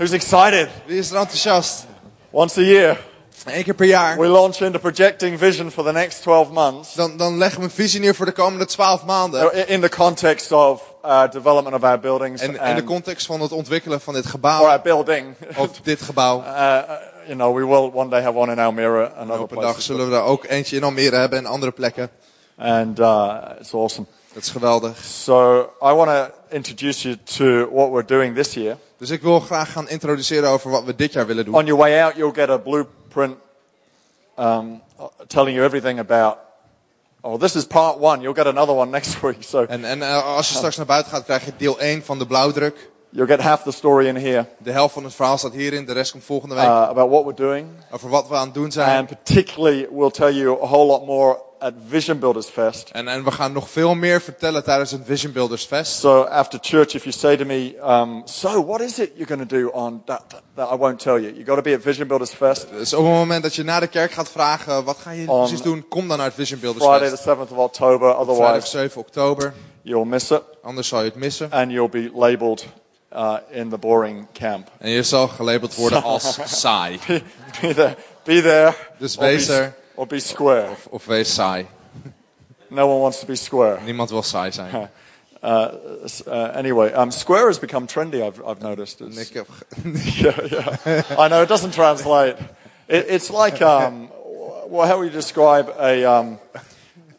[0.00, 0.68] Who's excited?
[0.86, 1.86] Wie is er enthousiast?
[2.30, 2.98] Once a year,
[3.44, 4.18] Eén keer per jaar.
[4.18, 7.70] we launch into projecting vision for the next 12 months Dan, dan leggen we een
[7.70, 9.52] visie neer voor de komende twaalf maanden.
[9.54, 13.40] in in the context of uh, development of our buildings En in de context van
[13.40, 15.34] het ontwikkelen van dit or gebouw, our building.
[15.56, 16.40] of dit gebouw.
[16.40, 16.78] Uh,
[17.26, 19.82] you know, we will one day have one in Almere and other Op een dag
[19.82, 22.10] zullen we er ook eentje in Almere hebben en andere plekken.
[22.58, 24.06] And uh, it's awesome.
[24.32, 25.04] Dat is geweldig.
[25.04, 28.76] So I want to introduce you to what we're doing this year.
[29.00, 31.54] Dus ik wil graag gaan introduceren over wat we dit jaar willen doen.
[31.54, 33.36] On your way out, you'll get a blueprint
[34.38, 34.82] um,
[35.26, 36.36] telling you everything about.
[37.20, 38.20] Oh, this is part one.
[38.20, 39.42] You'll get another one next week.
[39.42, 42.18] So En, en eh, als je straks naar buiten gaat, krijg je deel 1 van
[42.18, 42.89] de blauwdruk.
[43.10, 45.92] You'll get half the story in here De helft van het verhaal staat hierin, de
[45.92, 46.64] rest komt volgende week.
[46.64, 47.66] uh, about what we're doing.
[47.90, 48.98] over wat we aan het doen zijn.
[48.98, 52.90] And particularly, we'll tell you a whole lot more at Vision Builders Fest.
[52.92, 55.92] En, en we gaan nog veel meer vertellen tijdens het Vision Builders Fest.
[55.92, 59.48] So after church, if you say to me, um, "So what is it you're going
[59.48, 61.32] to do on that, that, that?" I won't tell you.
[61.32, 63.80] You got to be at Vision Builders Fest Dus op het moment dat je na
[63.80, 65.88] de kerk gaat vragen, wat ga je On precies doen?
[65.88, 67.22] Kom dan naar het Vision Builders Friday, Fest.
[67.22, 67.98] the seventh of October.
[68.14, 69.54] Vrijdag Otherwise, 7 oktober.
[69.82, 71.50] you'll miss it, Anders zal je het missen.
[71.52, 72.66] and you'll be labelled
[73.12, 74.70] uh, in the boring camp.
[74.78, 76.98] En je zal gelabeld worden als saai.
[77.60, 79.74] be there, be there, Dus or, be, wees er.
[79.94, 80.68] or be square.
[80.90, 81.66] Of wees saai.
[82.68, 83.78] No one wants to be square.
[83.84, 84.90] Niemand wil saai zijn.
[85.42, 85.72] Uh,
[86.26, 88.20] uh, anyway, um, square has become trendy.
[88.20, 89.00] I've, I've noticed.
[89.00, 89.32] It's-
[90.20, 90.36] yeah,
[90.84, 91.02] yeah.
[91.18, 92.36] I know it doesn't translate.
[92.88, 94.10] It, it's like um,
[94.68, 96.04] well, how would you describe a?
[96.04, 96.38] Um,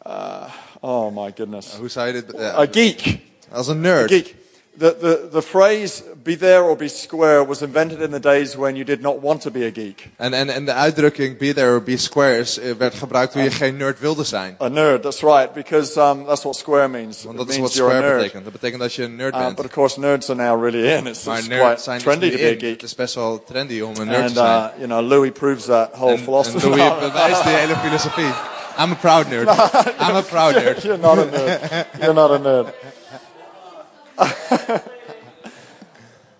[0.06, 0.48] uh,
[0.82, 2.32] oh my goodness, je dit...
[2.38, 3.18] ja, a geek.
[3.50, 4.10] als een nerd.
[4.10, 4.34] Geek.
[4.78, 8.74] The, the, the phrase "be there or be square" was invented in the days when
[8.74, 10.10] you did not want to be a geek.
[10.16, 13.42] En, en, en de uitdrukking be there or be square is, eh, werd gebruikt toen
[13.42, 14.56] je geen nerd wilde zijn.
[14.60, 17.22] A nerd, that's right, because um, that's what square means.
[17.22, 18.22] Want dat is means wat you're a square nerd.
[18.22, 18.44] betekent.
[18.44, 21.06] Dat betekent dat je een nerd Uh, but of course, nerds are now really in.
[21.06, 22.52] It's, Maar it's quite zijn trendy to be a in.
[22.52, 22.82] Het geek.
[22.82, 25.90] is best wel trendy om een nerd te And uh, you know, Louis proves that
[25.92, 26.66] whole En, en philosophy.
[26.66, 28.32] Louis bewijst die hele filosofie.
[28.78, 29.48] I'm a proud nerd.
[30.08, 30.82] I'm a proud nerd.
[30.82, 31.86] You're not a nerd.
[32.00, 32.74] You're not a nerd.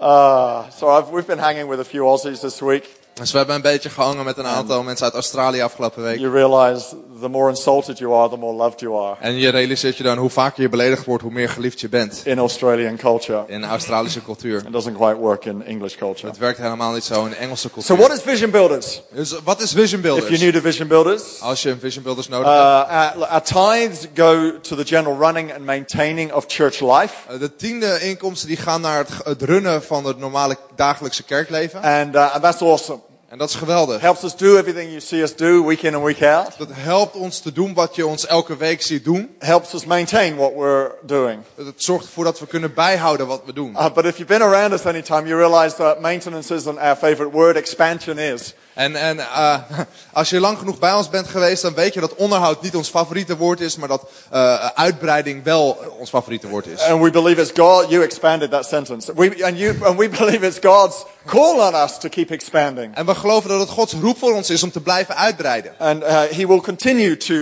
[0.00, 3.00] Uh, so I've, we've been hanging with a few Aussies this week.
[3.14, 6.18] Dus we hebben een beetje gehangen met een aantal mensen uit Australië afgelopen week.
[6.18, 9.96] You realize the more insulted you are, the more loved you are En je realiseert
[9.96, 12.20] je dan hoe vaker je beledigd wordt, hoe meer geliefd je bent.
[12.24, 13.44] in Australian culture.
[13.46, 14.56] In Australische cultuur.
[14.66, 16.26] It doesn't quite work in English culture.
[16.26, 17.96] Het werkt helemaal niet zo in de Engelse So cultuur.
[17.96, 19.02] what is Vision Builders?
[19.14, 20.40] Dus wat is Vision If you're Builders?
[20.40, 22.60] new to Vision Builders, Als je een Vision Builders nodig hebt.
[22.90, 27.14] uh, our, our tithes go to the general running and maintaining of church life.
[27.28, 31.80] Eh, De tiende inkomsten die gaan naar het, het runnen van het normale dagelijkse kerkleven.
[31.82, 32.98] And, uh, and that's awesome.
[33.32, 34.00] En dat is geweldig.
[34.00, 36.58] Helps us do everything you see us do week in and week out.
[36.58, 39.34] Dat helpt ons te doen wat je ons elke week ziet doen.
[39.38, 41.42] Helps us maintain what we're doing.
[41.54, 43.70] Het zorgt ervoor dat we kunnen bijhouden wat we doen.
[43.70, 46.96] Uh, but if you've been around us any time, you realize that maintenance isn't our
[46.96, 48.54] favorite word, expansion is.
[48.74, 49.58] En, en uh,
[50.12, 52.88] als je lang genoeg bij ons bent geweest, dan weet je dat onderhoud niet ons
[52.88, 56.80] favoriete woord is, maar dat uh, uitbreiding wel ons favoriete woord is.
[56.80, 59.12] And we believe it's God, you expanded that sentence.
[59.14, 62.94] We, and, you, and we believe it's God's call on us to keep expanding.
[62.96, 65.74] En we geloven dat het Gods roep voor ons is om te blijven uitbreiden.
[65.78, 67.34] And uh, He will continue to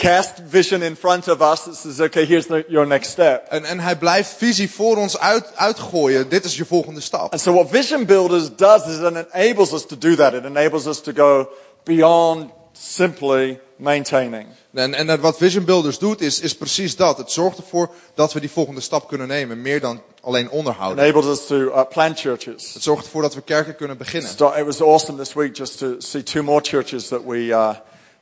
[0.00, 3.46] cast vision in front of us that says, okay, here's the, your next step.
[3.50, 6.28] En, en hij blijft visie voor ons uit, uitgooien.
[6.28, 7.32] Dit is je volgende stap.
[7.32, 10.32] And so what Vision Builders does is it enables us to do that.
[10.34, 11.48] It enables us to go
[11.84, 14.46] beyond simply maintaining.
[14.74, 17.16] En, en wat Vision Builders doet, is, is precies dat.
[17.16, 19.62] Het zorgt ervoor dat we die volgende stap kunnen nemen.
[19.62, 21.04] Meer dan alleen onderhouden.
[21.04, 22.74] Enables us to uh, plant churches.
[22.74, 24.30] Het zorgt ervoor dat we kerken kunnen beginnen.
[24.30, 27.74] It was awesome this week just to see two more churches that we, uh,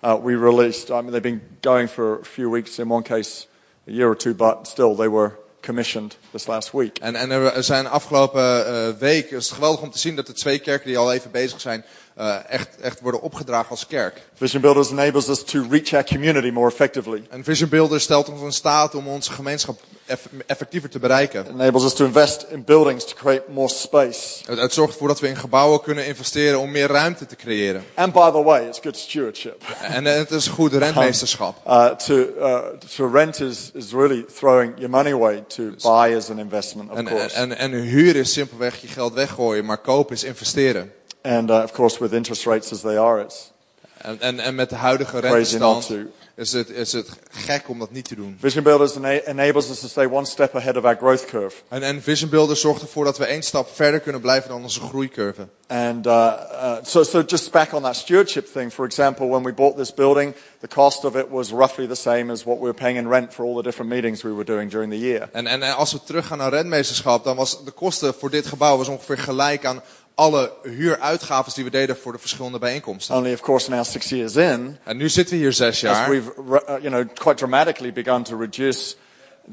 [0.03, 0.91] we released.
[0.91, 3.47] I mean, they've been going for a few weeks, in one case
[3.86, 6.98] a year or two, but still they were commissioned this last week.
[6.98, 10.32] En, en er zijn afgelopen uh, week, is het geweldig om te zien dat de
[10.32, 11.84] twee kerken die al even bezig zijn,
[12.19, 14.23] uh, echt, echt worden opgedragen als kerk.
[14.34, 17.23] Vision Builders enables us to reach our community more effectively.
[17.31, 21.41] En Vision Builder stelt ons in staat om onze gemeenschap eff effectiever te bereiken.
[21.41, 24.43] It enables us to invest in buildings to create more space.
[24.47, 27.85] Het, het zorgt ervoor dat we in gebouwen kunnen investeren om meer ruimte te creëren.
[27.94, 29.62] And by the way, it's good stewardship.
[29.81, 31.56] En het is goed rentmeesterschap.
[31.67, 32.59] Uh, to, uh,
[32.97, 35.44] to rent is, is really throwing your money away.
[35.47, 37.35] To buy is an investment, of En, course.
[37.35, 40.93] en, en huur is simpelweg je geld weggooien, maar kopen is investeren.
[41.23, 43.53] And uh, of course, with interest rates as they are, it's
[43.99, 45.91] En, en, en met de huidige rentestand
[46.35, 48.37] is het, is het gek om dat niet te doen.
[48.41, 51.56] Vision Builders ena- enables us to stay one step ahead of our growth curve.
[51.69, 54.81] En, en Vision Builder zorgt ervoor dat we één stap verder kunnen blijven dan onze
[54.81, 55.49] groeicurve.
[55.67, 59.53] And uh, uh, so, so just back on that stewardship thing, for example, when we
[59.53, 62.75] bought this building, the cost of it was roughly the same as what we were
[62.75, 65.29] paying in rent for all the different meetings we were doing during the year.
[65.32, 68.76] En, en, en als we teruggaan naar rentmeesterschap, dan was de kosten voor dit gebouw
[68.76, 69.82] was ongeveer gelijk aan
[70.19, 73.17] alle huuruitgaven die we deden voor de verschillende bijeenkomsten.
[73.17, 76.11] Only, of course, now six years in, En nu zitten we hier zes as jaar.
[76.11, 78.94] we've re- uh, you know quite dramatically begun to reduce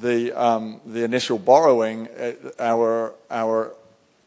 [0.02, 3.72] the um, the initial borrowing, uh, our our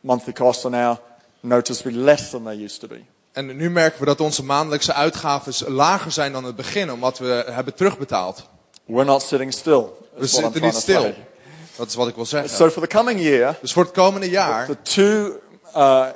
[0.00, 0.96] monthly costs are now
[1.40, 3.00] noticeably less than they used to be.
[3.32, 7.44] En nu merken we dat onze maandelijkse uitgaven lager zijn dan het begin, omdat we
[7.50, 8.48] hebben terugbetaald.
[8.84, 9.84] We're not sitting still.
[10.16, 11.14] We zitten niet stil.
[11.76, 12.50] Dat is wat ik wil zeggen.
[12.50, 15.32] So for the coming year, Dus voor het komende jaar the two
[15.76, 16.06] uh,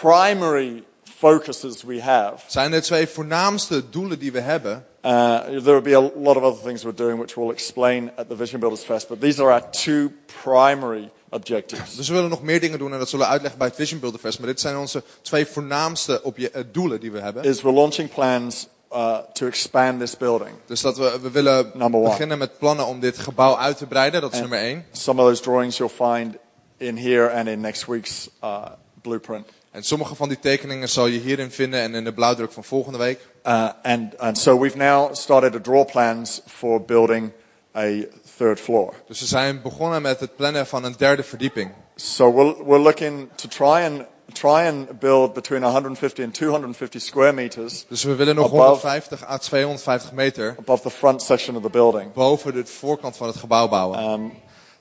[0.00, 0.82] primary
[1.18, 2.36] focuses we have.
[2.46, 4.86] zijn de twee voornaamste doelen die we hebben.
[5.04, 8.28] Uh, there will be a lot of other things we're doing, which we'll explain at
[8.28, 9.08] the Vision Builders Fest.
[9.08, 10.10] But these are our two
[10.42, 11.96] primary objectives.
[11.96, 14.00] Dus we willen nog meer dingen doen en dat zullen we uitleggen bij het Vision
[14.00, 14.38] Builder Fest.
[14.38, 17.42] Maar dit zijn onze twee voornaamste eh, doelen die we hebben.
[17.44, 20.50] Is we're launching plans uh, to expand this building.
[20.66, 24.20] Dus dat we, we willen beginnen met plannen om dit gebouw uit te breiden.
[24.20, 24.84] Dat is nummer één.
[24.92, 26.36] Some of those drawings you'll find
[26.76, 28.64] in here and in next week's uh,
[29.08, 29.48] blueprint.
[29.70, 32.98] En sommige van die tekeningen zal je hierin vinden en in de blauwdruk van volgende
[32.98, 33.26] week.
[33.46, 37.32] Uh, and, and so we've now started to draw plans for building
[37.76, 37.88] a
[38.36, 38.94] third floor.
[39.06, 41.70] Dus we zijn begonnen met het plannen van een derde verdieping.
[41.96, 44.02] So we're, we're looking to try and,
[44.32, 48.86] try and build between 150 and 250 square meters Dus we willen nog Above.
[48.86, 52.12] 150 à 250 meter above the front section of the building.
[52.12, 54.10] boven de voorkant van het gebouw bouwen.
[54.10, 54.32] Um,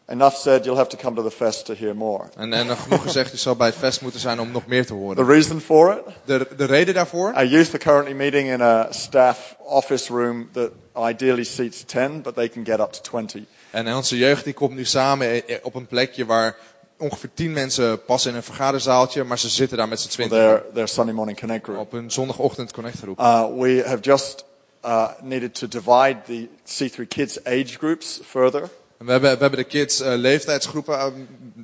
[0.10, 2.24] enough said, you'll have to come to the fest to hear more.
[2.36, 4.88] En, en genoeg gezegd, je zal bij het fest moeten zijn om nog meer te
[4.88, 5.26] The horen.
[5.26, 6.14] reason for it?
[6.26, 7.34] De, de reden daarvoor?
[7.34, 10.70] Our youth are currently meeting in a staff office room that
[11.10, 13.42] ideally seats 10, but they can get up to 20.
[13.70, 16.56] En onze jeugd die komt nu samen eh, op een plekje waar
[16.98, 20.38] ongeveer 10 mensen passen in een vergaderzaaltje, maar ze zitten daar met z'n for twintig
[20.38, 21.80] their, their Sunday morning connect group.
[21.80, 23.20] op een zondagochtend connectgroep.
[23.20, 24.46] Uh, we have just
[24.86, 28.70] uh, needed to divide the C3 kids age groups further.
[28.98, 31.06] We, hebben, we hebben de kids eh, leeftijdsgroepen eh,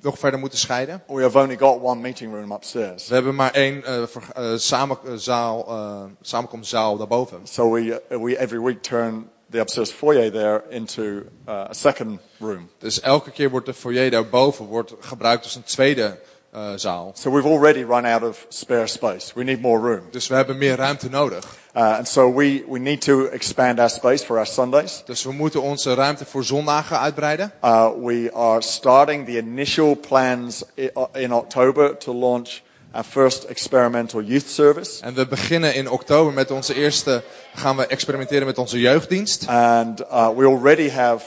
[0.01, 1.03] nog verder moeten scheiden.
[1.07, 3.07] We have only got one meeting room upstairs.
[3.07, 5.67] We hebben maar één eh, ver- samen, zaal,
[6.21, 7.39] samenkomstzaal daarboven.
[7.43, 12.19] So we, uh, we every week turn the upstairs foyer there into uh, a second
[12.39, 12.69] room.
[12.77, 16.19] Dus elke keer wordt de foyer daarboven wordt gebruikt als een tweede
[16.75, 17.11] zaal.
[17.15, 19.31] So we've already run out of spare space.
[19.35, 20.07] We need more room.
[20.11, 21.57] Dus we hebben meer ruimte nodig.
[21.75, 25.01] Uh, and so we, we need to expand our space for our Sundays.
[25.05, 27.51] Dus we moeten onze ruimte voor zondagen uitbreiden.
[27.63, 32.61] Uh, we are starting the initial plans uh, in October to launch
[32.91, 35.01] our first experimental youth service.
[35.01, 37.23] En we beginnen in oktober met onze eerste,
[37.55, 39.47] gaan we experimenteren met onze jeugddienst.
[39.47, 41.25] And uh, we already have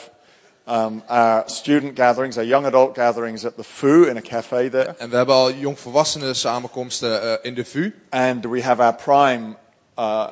[0.69, 4.95] um, our student gatherings, our young adult gatherings at the FU in a cafe there.
[4.99, 7.95] En we hebben al jongvolwassenen samenkomsten eh, in de VU.
[8.11, 9.57] And we have our prime
[9.99, 10.27] uh,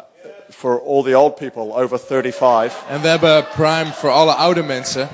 [0.51, 2.75] for all the old people over 35.
[2.89, 5.09] En we hebben Prime voor alle oude mensen.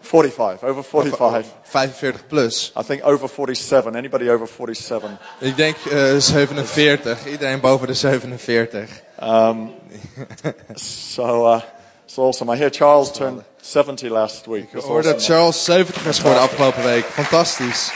[0.00, 1.46] 45, over 45.
[1.62, 2.72] 45 plus.
[2.76, 3.94] I think over 47.
[3.94, 5.10] Anybody over 47?
[5.38, 7.26] Ik denk eh 47.
[7.26, 8.90] Iedereen boven de 47.
[10.74, 11.60] So uh,
[12.04, 12.52] it's awesome.
[12.54, 14.62] I hear Charles turned 70 last week.
[14.62, 15.24] Ik That's hoor dat.
[15.24, 17.04] Charles 70 is geworden afgelopen week.
[17.04, 17.90] Fantastisch.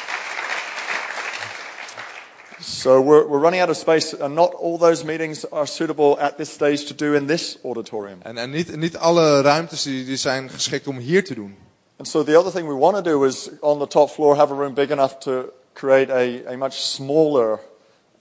[2.85, 6.37] So we're, we're running out of space, and not all those meetings are suitable at
[6.37, 8.19] this stage to do in this auditorium.
[8.23, 11.57] En, en niet, niet alle ruimtes die, die zijn geschikt om hier te doen.
[11.97, 14.53] And so the other thing we want to do is on the top floor have
[14.53, 17.61] a room big enough to create a, a much smaller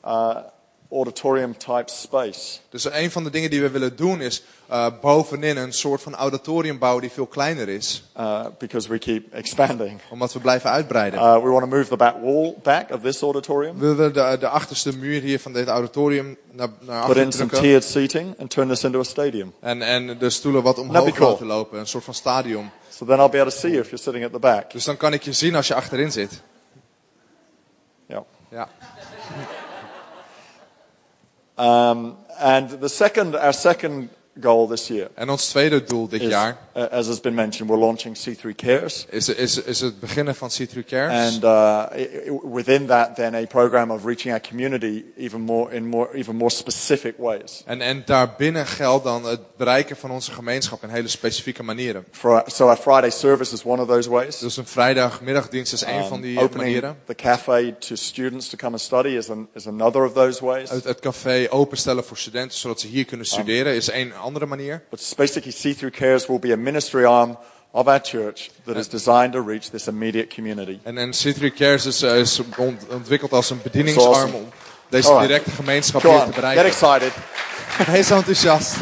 [0.06, 0.36] uh,
[0.94, 2.60] auditorium type space.
[2.70, 6.16] Dus een van de dingen die we willen doen is eh, bovenin een soort van
[6.16, 8.04] auditorium bouwen die veel kleiner is.
[8.20, 10.00] Uh, because we keep expanding.
[10.10, 11.20] Omdat we blijven uitbreiden.
[11.20, 14.38] Uh, we want to move the back wall back of this auditorium, We willen de,
[14.40, 18.40] de achterste muur hier van dit auditorium naar, naar put achter in some tiered seating,
[18.40, 19.54] and turn this into a stadium.
[19.60, 21.30] En, en de stoelen wat omhoog cool.
[21.30, 21.80] laten lopen.
[21.80, 22.70] Een soort van stadion.
[22.90, 24.72] So then I'll be able to see you if you're sitting at the back.
[24.72, 26.42] Dus dan kan ik je zien als je achterin zit.
[31.56, 36.30] Um, and the second, our second goal this year En ons tweede doel dit is,
[36.30, 39.06] jaar uh, as has been mentioned, we're launching C3 Cares.
[39.10, 41.34] is, is, is het beginnen van C3 Cares.
[41.34, 41.86] And uh,
[42.54, 46.50] within that, then a program of reaching our community even more in more even more
[46.52, 47.64] specific ways.
[47.66, 52.06] En, en daarbinnen geldt dan het bereiken van onze gemeenschap in hele specifieke manieren.
[52.12, 54.40] For so our Friday service is one of those ways.
[54.40, 56.98] Dus een vrijdagmiddagdienst is een Um, van die opening manieren.
[57.06, 60.70] the cafe to students to come and study is, an, is another of those ways.
[60.70, 64.46] Het, het café openstellen voor studenten zodat ze hier Um, kunnen studeren is een andere
[64.46, 64.84] manier.
[64.90, 67.38] But basically, See Through Cares will be a ministry arm
[67.72, 70.80] of our church that is designed to reach this immediate community.
[70.84, 74.50] En, en C3 Cares is, eh, is ont- ontwikkeld als een bedieningsarm Zoals- om
[74.90, 75.28] deze Alright.
[75.28, 77.12] directe gemeenschap Go hier on, te get excited.
[77.88, 78.76] Hij is enthousiast.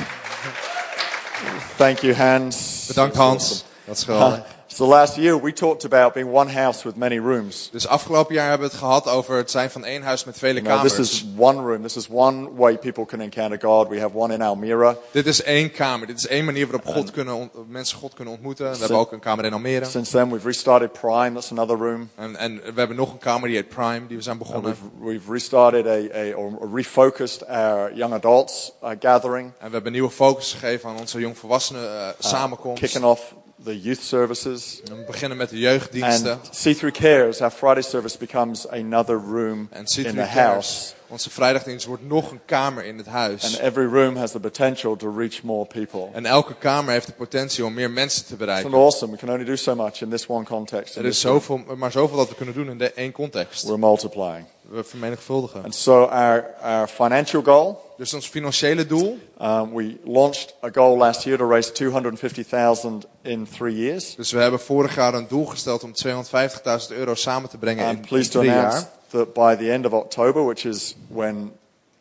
[1.77, 2.83] Thank you, Hans.
[2.87, 3.43] Bedankt Hans.
[3.43, 3.63] awesome.
[3.85, 4.43] Dat is geweldig.
[4.73, 7.69] So last year we talked about being one house with many rooms.
[7.71, 10.61] Dus afgelopen jaar hebben we het gehad over het zijn van één huis met vele
[10.61, 11.11] Now, this kamers.
[11.11, 11.81] is one room.
[11.81, 13.87] This is one way people can encounter God.
[13.87, 14.97] We have one in Almere.
[15.11, 16.07] Dit is één kamer.
[16.07, 18.71] Dit is één manier waarop God kunnen mensen God kunnen ontmoeten.
[18.71, 19.85] We hebben ook een kamer in Almere.
[19.85, 21.31] Since then, we've restarted Prime.
[21.33, 22.09] That's another room.
[22.15, 24.63] En, en we hebben nog een kamer die heet Prime, die we zijn begonnen.
[24.63, 29.51] we've, we've restarted a, a, or refocused our young adults uh, gathering.
[29.59, 32.81] En we hebben nieuwe focus gegeven aan onze jongvolwassenen eh samenkomst.
[32.81, 34.81] Kicking off the youth services.
[34.83, 36.31] We beginnen met de jeugddiensten.
[36.31, 40.93] And C3 Cares, our Friday service, becomes another room in the Cares, house.
[41.07, 43.57] onze vrijdagdienst wordt nog een kamer in het And huis.
[43.59, 46.07] every room has the potential to reach more people.
[46.13, 48.73] En elke kamer heeft de potentie om meer mensen te It's bereiken.
[48.73, 49.11] awesome.
[49.11, 50.95] We can only do so much in this one context.
[50.95, 53.63] Er is zoveel, maar zoveel dat we kunnen doen in de één context.
[53.63, 54.45] We're multiplying.
[54.71, 55.63] We vermenigvuldigen.
[55.63, 59.17] And so our, our financial goal, Dus ons financiële doel.
[59.41, 64.15] um, we launched a goal last year to raise 250,000 in three years.
[64.15, 67.91] Dus we hebben vorig jaar een doel gesteld om 250.000 euro samen te brengen in,
[67.91, 68.89] I'm in pleased to announce jaar.
[69.09, 71.51] that by the end of October, which is when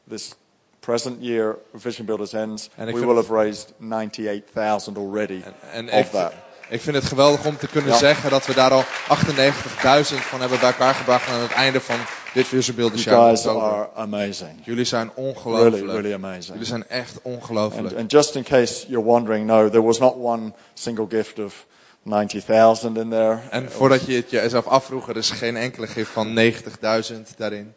[0.08, 0.34] this
[0.80, 6.10] present year Vision Builders ends, En we will have raised 98,000 already En of ik,
[6.10, 6.32] that.
[6.70, 7.96] Ik vind het geweldig om te kunnen Ja.
[7.98, 11.96] zeggen dat we daar al 98.000 van hebben bij elkaar gebracht aan het einde van
[12.34, 14.50] dit Vision Builders You guys are amazing.
[14.62, 15.74] Jullie zijn ongelooflijk.
[15.74, 16.46] Really, really amazing.
[16.46, 17.96] Jullie zijn echt And, ongelooflijk.
[17.96, 21.66] and just in case you're wondering, no, there was not one single gift of
[22.02, 23.38] 90,000 in there.
[23.50, 27.74] En voordat je het jezelf afvroeg, er is geen enkele gift van 90.000 daarin.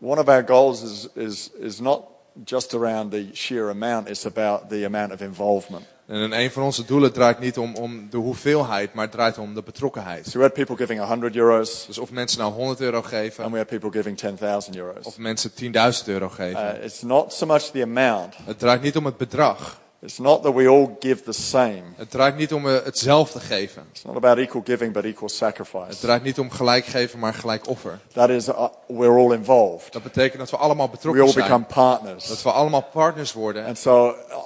[0.00, 2.02] One of our goals is, is, is not
[2.44, 5.84] just around the sheer amount, it's about the amount of involvement.
[6.06, 9.54] En een van onze doelen draait niet om, om de hoeveelheid, maar het draait om
[9.54, 10.26] de betrokkenheid.
[10.26, 13.50] So we had people giving 100 euros, Dus of mensen nou 100 euro and geven,
[13.50, 15.04] we had people giving 10,000 euros.
[15.06, 16.76] of mensen 10.000 euro geven.
[16.78, 18.34] Uh, it's not so much the amount.
[18.44, 19.80] Het draait niet om het bedrag.
[20.00, 21.82] It's not that we all give the same.
[21.96, 23.82] Het draait niet om eh, hetzelfde geven.
[23.92, 25.98] It's not about equal giving, but equal Het sacrifice.
[26.00, 27.98] draait niet om gelijk geven, maar gelijk offer.
[28.12, 29.92] That is, uh, we're all involved.
[29.92, 31.44] Dat betekent dat we allemaal We betrokken all zijn.
[31.44, 32.42] become Dat partners.
[32.42, 33.64] we allemaal partners worden.
[33.66, 34.36] And so uh,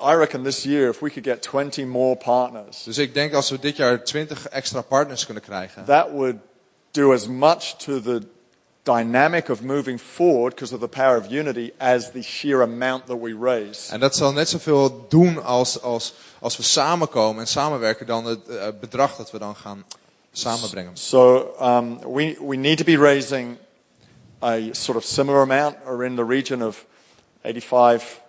[0.00, 3.50] I reckon this year, if we could get 20 more partners, Dus ik denk als
[3.50, 5.84] we dit jaar 20 extra partners kunnen krijgen.
[5.84, 6.36] that would
[6.90, 8.22] do as much to the
[8.82, 13.20] dynamic of moving forward because of the power of unity as the sheer amount that
[13.20, 13.92] we raise.
[13.92, 18.48] En dat zal net zoveel doen als, als, als we samenkomen en samenwerken dan het
[18.48, 19.84] eh, bedrag dat we dan gaan
[20.32, 20.96] samenbrengen.
[20.96, 23.56] So um, we, we need to be raising
[24.42, 26.84] a sort of similar amount or in the region of
[27.42, 28.20] 85,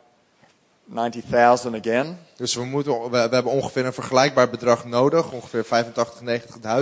[0.91, 2.17] 90,000 again.
[2.35, 6.21] Dus we, moeten, we, we hebben ongeveer een vergelijkbaar bedrag nodig, ongeveer 85,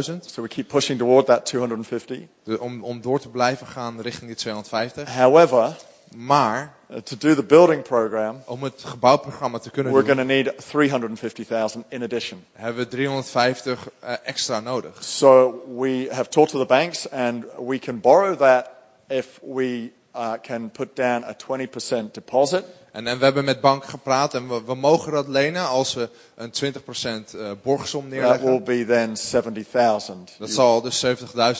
[0.09, 0.19] 90.000.
[0.25, 2.19] So we keep pushing toward that 250.
[2.43, 5.15] Dus Om, om door te blijven gaan richting die 250.
[5.15, 5.75] However,
[6.15, 10.43] Maar uh, to do the building program, om het gebouwprogramma te kunnen we're doen, going
[10.43, 12.45] to need 350,000 in addition.
[12.53, 15.03] hebben we 350 eh, extra nodig.
[15.03, 18.69] So we have talked to the banks and we can borrow that
[19.07, 22.63] if we uh, can put down a 20% deposit.
[22.97, 26.09] En, en we hebben met bank gepraat en we, we mogen dat lenen als we
[26.35, 28.63] een 20% eh, borgsom That will neerleggen.
[28.63, 30.31] be then 70,000.
[30.39, 31.11] Dat zal dus 70.000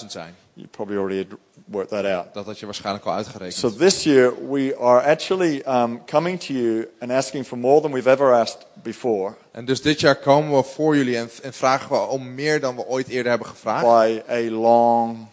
[0.08, 0.36] zijn.
[0.54, 2.34] you probably already had worked that out.
[2.34, 3.54] Dat had je waarschijnlijk al uitgerekend.
[3.54, 7.92] So this year we are actually um, coming to you and asking for more than
[7.92, 11.90] we've ever asked before En dus dit jaar komen we voor jullie en, en vragen
[11.90, 13.84] we om meer dan we ooit eerder hebben gevraagd.
[13.84, 15.28] by a long,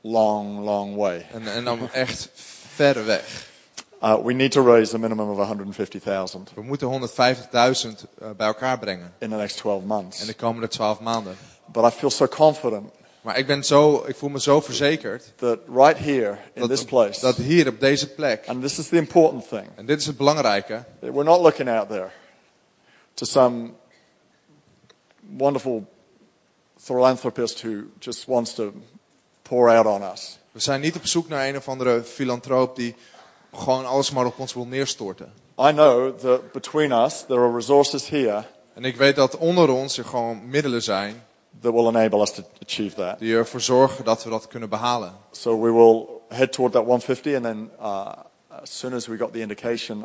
[0.00, 1.26] long, long way.
[1.32, 2.28] En, en dan echt
[2.74, 3.48] ver weg.
[4.02, 8.78] Uh, we need to raise a minimum of 150,000 We moeten 150.000 eh, bij elkaar
[8.78, 9.12] brengen.
[9.18, 10.26] in the next 12 In months.
[10.26, 11.36] de komende 12 maanden.
[11.66, 12.90] But I feel so confident
[13.20, 15.32] Maar ik, ben zo, ik voel me zo verzekerd.
[15.36, 18.46] that right here in this place, dat hier op deze plek.
[18.48, 20.84] and this is the important thing, En dit is het belangrijke.
[21.00, 22.10] we're not looking out there
[23.14, 23.70] to some
[25.36, 25.84] wonderful
[26.76, 28.72] philanthropist who just wants to
[29.42, 30.38] pour out on us.
[30.52, 32.94] We zijn niet op zoek naar een of andere filantroop die
[33.52, 35.32] gewoon alles maar op ons wil neerstorten.
[35.58, 39.98] I know that between us, there are resources here En ik weet dat onder ons
[39.98, 41.22] er gewoon middelen zijn
[41.60, 43.18] that will enable us to achieve that.
[43.18, 45.12] die ervoor zorgen dat we dat kunnen behalen.
[45.30, 48.06] So we will head toward that 150, and then uh,
[48.62, 50.04] as soon as we got the indication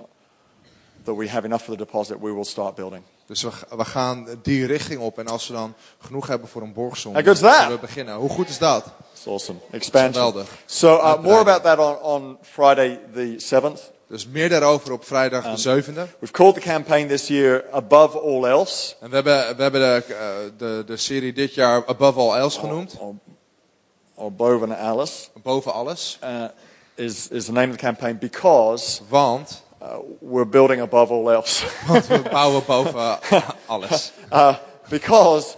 [1.06, 3.04] that we have enough for the deposit, we will start building.
[3.26, 5.20] Dus we, we gaan die richting op.
[5.20, 8.16] En als we dan genoeg hebben voor een borgsom, dan zullen we beginnen.
[8.16, 8.86] Hoe goed is dat?
[9.14, 9.60] It's awesome.
[9.72, 10.14] Expansion.
[10.14, 10.48] Geweldig.
[10.66, 13.94] So uh, more about that on, on Friday the 7th.
[14.08, 16.20] Dus meer daarover op vrijdag de 7e.
[16.20, 18.96] We've called the campaign this year Above All Else.
[19.00, 20.18] En we hebben, we hebben de, eh,
[20.58, 22.98] de, de serie dit jaar Above All Else genoemd.
[24.16, 26.20] Or boven Alice Boven alles.
[26.24, 26.46] uh,
[26.96, 31.66] is, is the name of the campaign because Want, uh, we're building above all else.
[32.10, 33.18] we bouwen boven
[33.68, 34.12] alles.
[34.32, 34.54] uh,
[34.90, 35.58] because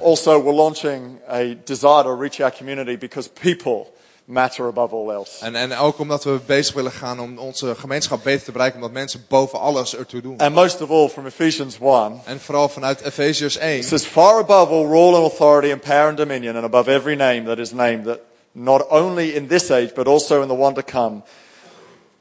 [0.00, 3.86] Also, we're launching a desire to reach our community because people
[4.26, 5.44] matter above all else.
[5.44, 8.92] En, en ook omdat we bezig willen gaan om onze gemeenschap beter te bereiken, omdat
[8.92, 10.38] mensen boven alles ertoe doen.
[10.38, 13.76] And most of all, from Ephesians 1, En vooral vanuit Efeziërs 1.
[13.76, 17.16] it says, Far above all rule and authority and power and dominion, and above every
[17.16, 18.18] name that is named, that
[18.52, 21.22] not only in this age, but also in the one to come.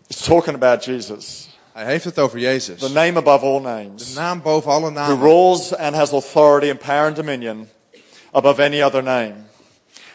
[0.09, 2.79] It's talking about Jesus, Hij heeft het over Jezus.
[2.79, 6.79] the name above all De names, naam boven alle who rules and has authority and
[6.79, 7.69] power and dominion
[8.31, 9.33] above any other name.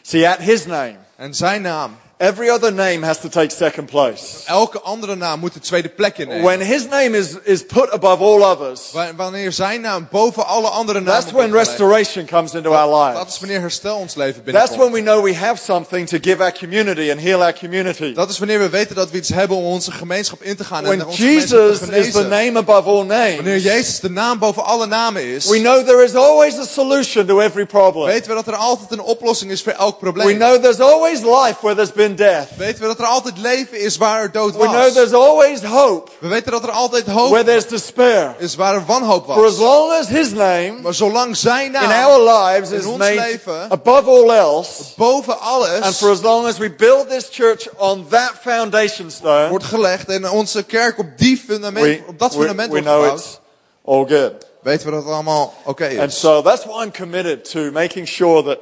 [0.03, 1.97] See, at his name, En zijn naam.
[2.23, 4.43] Every other name has to take second place.
[4.47, 6.43] Elke andere naam moet de tweede plek innemen.
[6.45, 10.69] When his name is, is put above all others, Wa- Wanneer zijn naam boven alle
[10.69, 13.38] andere namen that's when restoration comes into our Dat is lives.
[13.41, 14.79] wanneer herstel ons leven That's binnenkomt.
[14.79, 18.12] when we know we have something to give our community and heal our community.
[18.14, 20.85] Dat is wanneer we weten dat we iets hebben om onze gemeenschap in te gaan
[20.87, 22.29] en onze gemeenschap Jesus te is the genezen.
[22.29, 26.05] name above all Wanneer names, Jezus de naam boven alle namen is, we know there
[26.05, 28.07] is always a solution to every problem.
[28.07, 30.38] weten we dat er altijd een oplossing is voor elk We probleem.
[30.38, 32.49] know there's always life where there's been death.
[32.57, 34.92] Weten we dat er altijd leven is waar er dood We know was.
[34.92, 38.35] there's always hope We weten dat er altijd where hoop there's despair.
[38.38, 39.59] is waar er wanhoop For as was.
[39.59, 43.14] long as His name Maar zolang zijn in naam our lives in is ons made
[43.14, 47.69] leven above all else, boven and alles for as long as we build this church
[47.76, 52.33] on that foundation stone, wordt gelegd en onze kerk op, die fundament, we, op dat
[52.35, 53.38] we, fundament we wordt know gebouwd, it's
[53.85, 54.33] all good.
[54.62, 56.21] weten we dat het allemaal oké And is.
[56.21, 58.59] so that's why I'm committed to making sure that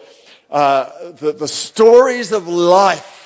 [0.53, 0.85] uh,
[1.21, 3.20] the, the stories of life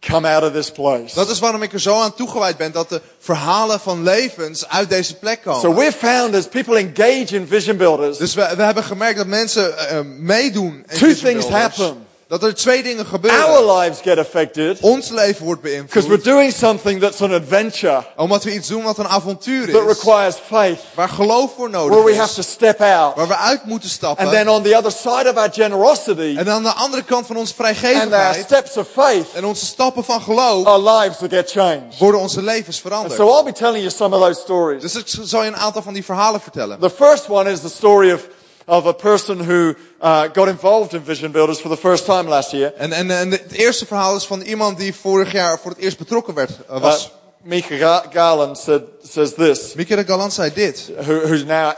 [0.00, 1.14] come out of this place.
[1.14, 4.88] Dat is waarom ik er zo aan toegewijd ben dat de verhalen van levens uit
[4.88, 5.60] deze plek komen.
[5.60, 8.18] So we're found as people engage in vision builders.
[8.18, 10.84] Dus we, we hebben gemerkt dat mensen eh, meedoen.
[10.88, 12.06] in Two things happen.
[12.28, 13.44] Dat er twee dingen gebeuren.
[13.46, 16.24] Our lives get affected Ons leven wordt because we're beïnvloed.
[16.24, 19.86] doing something that's an adventure Omdat we iets doen wat een avontuur that is.
[19.96, 22.50] requires faith, Waar geloof voor where nodig we have to is.
[22.50, 23.14] step out.
[23.16, 24.24] Waar we uit moeten stappen.
[24.24, 27.36] And then on the other side of our generosity En aan de andere kant van
[27.36, 28.44] onze and our vrijgevigheid.
[28.44, 30.66] steps of faith, En onze stappen van geloof.
[30.66, 31.98] our lives will get changed.
[31.98, 33.14] Worden onze levens And veranderd.
[33.20, 34.82] so I'll be telling you some of those stories.
[34.82, 36.78] Dus ik zal je een aantal van die verhalen vertellen.
[36.80, 38.20] The first one is the story of,
[38.68, 42.50] of a person who uh, got involved in Vision Builders for the first time last
[42.52, 42.72] year.
[42.76, 45.98] En, en, en het eerste verhaal is van iemand die vorig jaar voor het eerst
[45.98, 47.04] betrokken werd, eh, was.
[47.06, 47.10] Uh,
[47.42, 50.90] Mika Ga- Garland said, says this, Mieke de Galant zei dit.
[51.06, 51.72] who, who's now,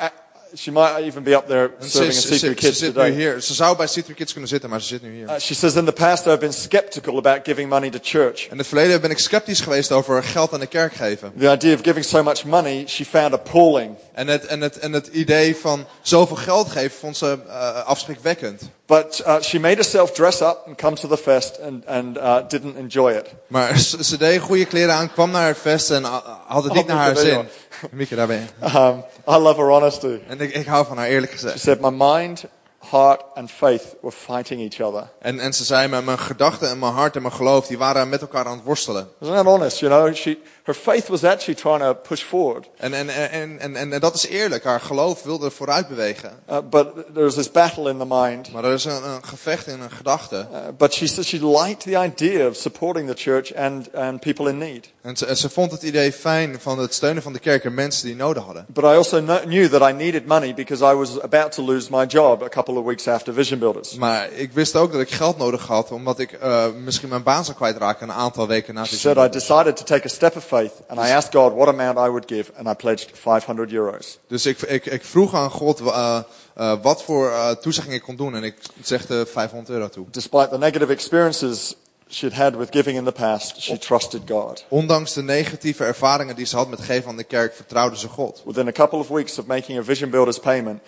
[0.56, 2.78] she might even be up there En serving Ze, in ze, C3 ze, ze Kids
[2.78, 3.10] zit nu today.
[3.10, 3.40] hier.
[3.40, 5.26] Ze zou bij Citru Kids kunnen zitten, maar ze zit nu hier.
[5.26, 8.48] Uh, she says, in the past I've been skeptical about giving money to church.
[8.50, 11.32] In het verleden ben ik sceptisch geweest over geld aan de kerk geven.
[11.38, 13.94] The idea of giving so much money, she found appalling.
[14.12, 18.62] En het, en het, en het idee van zoveel geld geven vond ze uh, afschrikwekkend.
[18.86, 22.36] But uh, she made herself dress up and come to the fest and, and uh,
[22.48, 23.26] didn't enjoy it.
[23.46, 26.72] Maar ze, ze deed goede kleren aan, kwam naar het fest en uh, had het
[26.72, 27.48] niet Oh, naar haar zin.
[27.90, 28.78] Mieke, daar ben je.
[28.78, 30.18] Um, I love her honesty.
[30.28, 31.60] En ik, ik hou van haar eerlijk She gezegd.
[31.60, 32.44] said, my mind,
[32.90, 35.08] heart and faith were fighting each other.
[35.18, 38.08] En, en ze zei, mijn, mijn gedachten en mijn hart en mijn geloof, die waren
[38.08, 39.08] met elkaar aan het worstelen.
[39.20, 39.78] Isn't that honest?
[39.78, 40.38] You know, she,
[40.70, 42.68] her faith was actually trying to push forward.
[42.76, 46.30] En, en, en, en, en, dat is eerlijk, haar geloof wilde vooruit bewegen.
[46.50, 48.52] Uh, but there was this battle in the mind.
[48.52, 50.46] Maar er is een, een gevecht in een gedachte.
[50.52, 54.48] Uh, but she said she liked the idea of supporting the church and, and people
[54.48, 54.88] in need.
[55.02, 57.74] En ze, en ze vond het idee fijn van het steunen van de kerk en
[57.74, 58.64] mensen die nodig hadden.
[58.68, 62.04] But I also knew that I needed money because I was about to lose my
[62.04, 63.94] job a couple of weeks after Vision Builders.
[63.94, 67.44] Maar ik wist ook dat ik geld nodig had, omdat ik uh, misschien mijn baan
[67.44, 69.00] zou kwijtraken een aantal weken na She dit.
[69.00, 71.98] said I decided to take a step of faith and I asked God what amount
[71.98, 74.18] I would give and I pledged 500 euros.
[74.26, 76.18] Dus ik, ik, ik vroeg aan God uh,
[76.58, 80.06] uh, wat voor uh, toezegging ik kon doen en ik zegde 500 euro toe.
[80.10, 81.74] Despite the negative experiences
[82.08, 84.64] she'd had with giving in the past, she trusted God.
[84.68, 88.42] Ondanks de negatieve ervaringen die ze had met geven aan de kerk, vertrouwde ze God.
[88.44, 90.80] Within a couple of weeks of making a Vision Builders payment,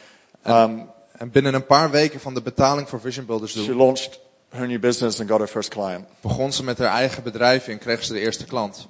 [0.47, 0.91] um,
[1.23, 4.21] En binnen een paar weken van de betaling voor Vision Builders she doen, launched
[4.53, 7.79] her new business and got her first client, begon ze met haar eigen bedrijf en
[7.79, 8.87] kreeg ze de eerste klant.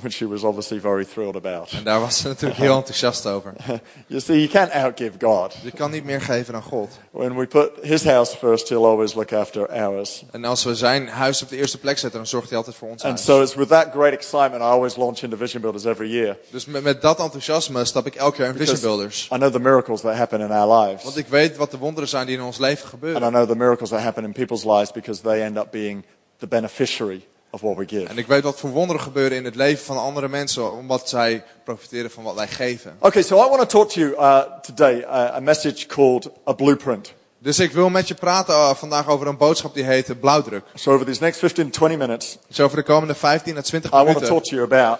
[0.00, 1.70] which she was obviously very thrilled about.
[1.70, 3.52] En daar was ze natuurlijk heel enthousiast over.
[4.06, 5.54] You see, you can't outgive God.
[5.62, 6.88] Je kan niet meer geven dan God.
[7.10, 10.24] When we put His house first, He'll always look after ours.
[10.30, 12.88] En als we zijn huis op de eerste plek zetten, dan zorgt hij altijd voor
[12.88, 13.24] ons And huis.
[13.24, 16.36] so it's with that great excitement I always launch into Vision Builders every year.
[16.50, 19.28] Dus met, met dat enthousiasme stap ik elk jaar in Vision Builders.
[19.32, 21.04] I know the miracles that happen in our lives.
[21.04, 23.30] Want ik weet wat de wonderen zijn die in ons leven And I gebeuren.
[23.30, 26.04] know the miracles that happen in people's lives because they end up being
[26.38, 28.06] the beneficiary of what we give.
[28.08, 31.44] En ik weet wat voor wonderen gebeuren in het leven van andere mensen, omdat zij
[31.64, 32.96] profiteren van wat wij geven.
[32.98, 36.52] Okay, so I want to talk to you uh, today uh, a message called a
[36.52, 37.12] blueprint.
[37.38, 40.64] Dus ik wil met je praten uh, vandaag over een boodschap die heet uh, blauwdruk.
[40.74, 43.94] So over these next 15, 20 minutes, Dus over de komende 15 à 20 I
[43.94, 44.98] want to minuten talk to you about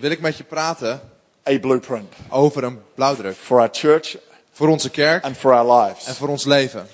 [0.00, 1.00] wil ik met je praten
[1.48, 3.36] a blueprint over een blauwdruk.
[3.36, 4.16] for our church
[4.52, 6.16] Voor onze kerk and for our en lives.
[6.16, 6.86] voor ons leven.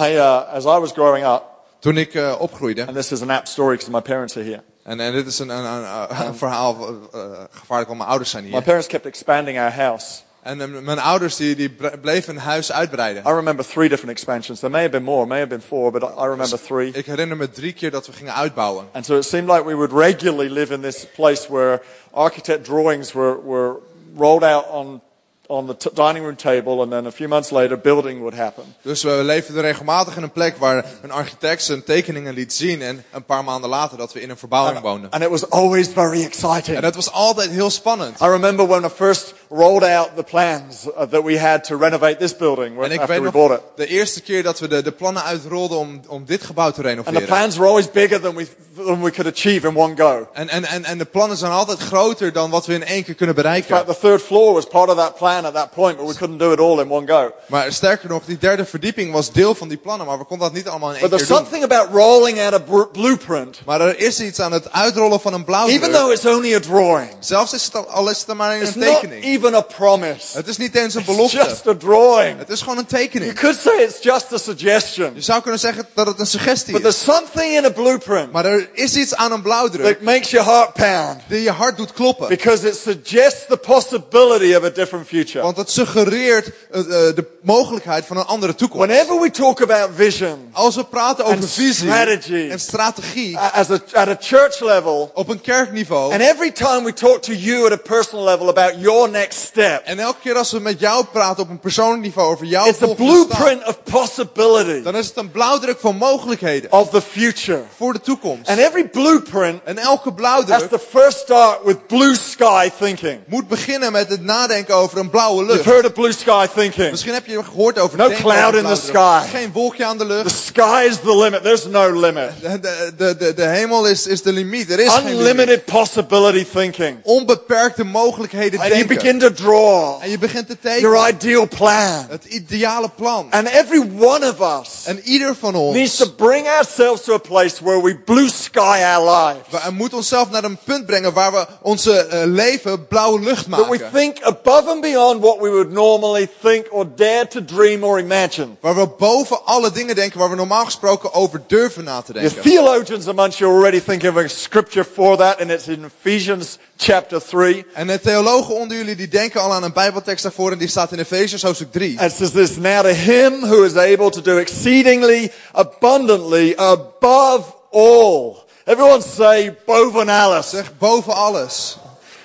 [0.00, 1.42] I, uh, as I was growing up,
[1.78, 4.62] Toen ik eh, opgroeide, and this is an apt story because my parents are here.
[4.82, 6.76] en, en dit is een, een, een, een- verhaal
[7.12, 8.62] eh, gevaarlijk, want mijn ouders zijn My hier.
[8.62, 10.20] parents kept expanding our house.
[10.42, 13.22] En eh, mijn ouders die, die ble- bleven een huis uitbreiden.
[13.26, 14.58] I remember three different expansions.
[14.60, 16.90] There may have been more, may have been four, but I I remember three.
[16.92, 18.84] Ik herinner me drie keer dat we gingen uitbouwen.
[18.92, 21.80] And so it seemed like we would regularly live in this place where
[22.12, 23.76] architect drawings were, were
[24.16, 25.00] rolled out on,
[25.46, 28.64] on the dining room table, and then a few months later, building would happen.
[28.82, 32.82] Dus we leefden regelmatig in een plek waar een architect zijn tekeningen liet zien.
[32.82, 35.10] En een paar maanden later dat we in een verbouwing woonden.
[35.10, 36.76] And it was always very exciting.
[36.76, 38.20] En dat was altijd heel spannend.
[38.20, 42.16] I remember when I first rolled out the plans uh, that we had to renovate
[42.16, 43.60] this building En ik after we bought it.
[43.76, 46.82] de eerste keer dat we de, de plannen uitrolden om, om dit gebouw te And
[46.84, 47.24] the renoveren.
[47.26, 50.28] plans were always bigger than we, than we could achieve in one go.
[50.32, 53.14] En, en, en, en de plannen zijn altijd groter dan wat we in één keer
[53.14, 53.94] kunnen In fact, bereiken.
[53.94, 56.52] the third floor was part of that plan at that point, but we couldn't do
[56.52, 57.32] it all in one go.
[57.46, 60.06] Maar sterker nog, die derde verdieping was deel van die plannen.
[60.06, 61.46] Maar we konden dat niet allemaal in één But keer there's doen.
[61.50, 65.40] something about rolling out a blueprint, Maar er is iets aan het uitrollen van een
[65.40, 65.92] even blauwdruk.
[65.92, 67.10] though it's only a drawing.
[67.20, 69.24] Zelfs is het al, al is het maar een tekening.
[69.44, 70.36] Even a promise.
[70.36, 71.36] Het is niet eens een It's belofte.
[71.36, 72.38] just a drawing.
[72.38, 73.34] Het is gewoon een You tekening.
[73.34, 75.12] could say it's just a suggestion.
[75.14, 76.96] Je zou kunnen zeggen dat het een suggestie But is.
[77.04, 80.46] there's something in a blueprint Maar er is iets aan een blauwdruk that makes your
[80.50, 82.28] heart pound die je hart doet kloppen.
[82.28, 85.42] because it suggests the possibility of a different future.
[85.44, 88.86] Want het suggereert eh, eh, de mogelijkheid van een andere toekomst.
[88.86, 92.48] Whenever we talk about vision Als we praten over visie strategy.
[92.50, 96.12] en strategie as a, at a church level, op een kerkniveau.
[96.12, 99.82] and every time we talk to you at a personal level about your next step,
[99.84, 102.82] En elke keer als we met jou praten op een persoonlijk niveau over jouw it's
[102.82, 107.02] a volgende stap, blueprint of possibility dan is het een blauwdruk van mogelijkheden of the
[107.02, 107.62] future.
[107.76, 108.48] voor de toekomst.
[108.48, 113.18] And every blueprint En elke has blauwdruk to first start with blue sky thinking.
[113.26, 115.64] moet beginnen met het nadenken over een blauwe You've lucht.
[115.64, 116.90] heard of blue sky thinking.
[116.90, 119.26] Misschien heb je gehoord over No cloud in the sky.
[119.32, 120.44] Geen wolkje aan de The lucht.
[120.44, 121.42] sky is the limit.
[121.42, 122.30] There's no limit.
[122.40, 122.60] De,
[122.96, 124.70] de, de, de, hemel is, is de limiet.
[124.70, 125.18] Er is geen limiet.
[125.20, 126.98] Unlimited possibility thinking.
[127.02, 128.88] Onbeperkte mogelijkheden And denken.
[129.18, 131.08] Begin to draw En je begint te your tekenen.
[131.14, 132.06] ideal plan.
[132.08, 133.26] Het ideale plan.
[133.30, 137.18] And every one of us En ieder van needs ons to bring ourselves to a
[137.18, 139.64] place where we blue sky our lives.
[139.64, 143.68] we moeten onszelf naar een punt brengen waar we onze eh, leven blauwe lucht That
[143.68, 143.90] we maken.
[143.92, 148.48] think above and beyond what we would normally think or dare to dream or imagine.
[148.60, 152.24] Waar we boven alle dingen denken waar we normaal gesproken over durven na te Your
[152.28, 152.42] denken.
[152.50, 157.22] theologians amongst you already thinking of a scripture for that, and it's in Ephesians chapter
[157.22, 157.66] 3.
[157.74, 160.92] En de theologen onder jullie die denken al aan een bijbeltekst daarvoor en die staat
[160.92, 162.00] in Efesiërs hoofdstuk 3.
[162.00, 167.44] And it says this, now to him who is able to do exceedingly abundantly above
[167.70, 168.44] all.
[168.64, 170.50] Everyone say bovenalis.
[170.50, 171.78] Zeg boven alles.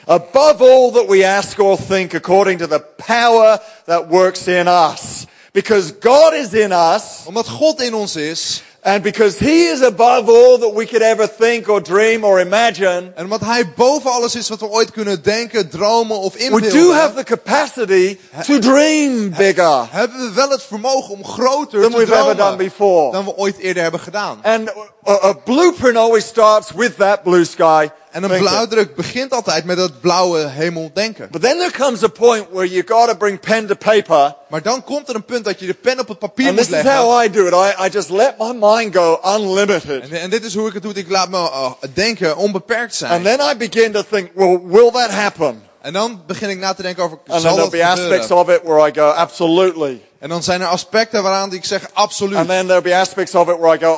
[0.06, 5.26] Above all that we ask or think according to the power that works in us.
[5.52, 10.30] Because God is in us Omdat God in ons is and because he is above
[10.30, 13.12] all that we could ever think or dream or imagine.
[13.16, 16.46] en omdat Hij boven alles is wat we ooit kunnen denken, dromen of We do
[16.56, 16.96] inbeelden.
[16.96, 21.98] have the capacity to dream bigger hebben we wel het vermogen om groter than te
[21.98, 23.12] we've ever done dromen before.
[23.12, 24.40] dan we ooit eerder hebben gedaan.
[24.44, 24.72] And
[25.10, 27.90] a, a blueprint always starts with that blue sky.
[28.12, 31.28] En een blauwdruk begint altijd met dat blauwe hemel denken.
[31.32, 34.36] But then there comes a point where you got to bring pen to paper.
[34.50, 36.68] Maar dan komt er een punt dat je de pen op het papier And moet
[36.68, 37.54] this is how I do it.
[37.54, 40.02] I, I just let my mind go unlimited.
[40.02, 40.94] En, en dit is hoe ik het doe.
[40.94, 43.24] Ik laat me uh, denken onbeperkt And zijn.
[43.24, 45.64] then I begin to think, well, will that happen?
[45.82, 48.32] En dan begin ik na te denken over, And then zal there'll dat be aspects
[48.32, 50.02] of it where I go, absolutely.
[50.20, 52.38] En dan zijn er aspecten waaraan ik zeg absoluut.
[52.38, 53.94] And then there'll be aspects of it where I go,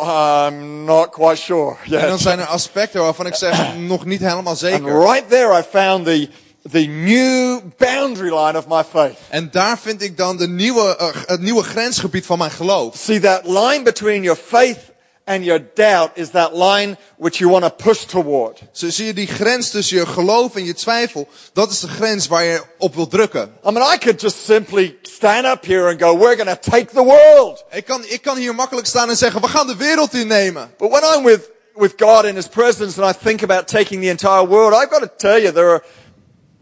[0.47, 2.19] I'm not quite sure En dan yet.
[2.19, 4.99] zijn er aspecten waarvan ik zeg nog niet helemaal And zeker.
[4.99, 6.29] right there I found the,
[6.71, 9.15] the new boundary line of my faith.
[9.29, 12.95] En daar vind ik dan de nieuwe, uh, het nieuwe grensgebied van mijn geloof.
[12.97, 14.77] See, that line between your faith
[15.25, 18.61] and your doubt is that line which you want to push toward.
[18.71, 21.27] Zo zie je die grens tussen je geloof en je twijfel.
[21.53, 23.53] Dat is de grens waar je op wilt drukken.
[23.65, 26.85] I mean, I could just simply stand up here and go, we're going to take
[26.93, 27.63] the world.
[27.71, 30.73] Ik kan, ik kan hier makkelijk staan en zeggen, we gaan de wereld innemen.
[30.77, 34.09] But when I'm with, with God in His presence and I think about taking the
[34.09, 35.83] entire world, I've got to tell you, there are,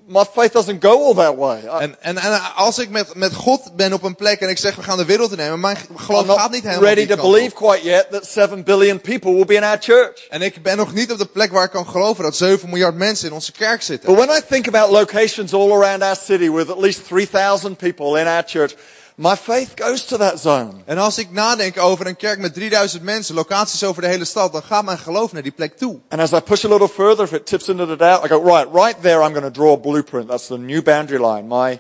[0.10, 1.60] my faith doesn't go all that way.
[1.60, 4.58] I, En, en, en als ik met, met God ben op een plek en ik
[4.58, 5.60] zeg, we gaan de wereld innemen.
[5.60, 7.70] Mijn geloof gaat niet helemaal ready die to believe op.
[7.70, 10.28] quite yet that 7 billion people will be in our church.
[10.30, 12.96] En ik ben nog niet op de plek waar ik kan geloven dat 7 miljard
[12.96, 14.16] mensen in onze kerk zitten.
[14.16, 18.20] But when I think about locations all around our city with at least 3,000 people
[18.20, 18.74] in our church,
[19.20, 20.74] my faith goes to that zone.
[20.86, 24.52] En als ik nadenk over een kerk met 3000 mensen, locaties over de hele stad,
[24.52, 26.00] dan gaat mijn geloof naar die plek toe.
[26.10, 28.44] And as I push a little further, if it tips into the doubt, I go,
[28.44, 30.28] right, right there I'm going to draw a blueprint.
[30.28, 31.48] That's the new boundary line.
[31.48, 31.80] My,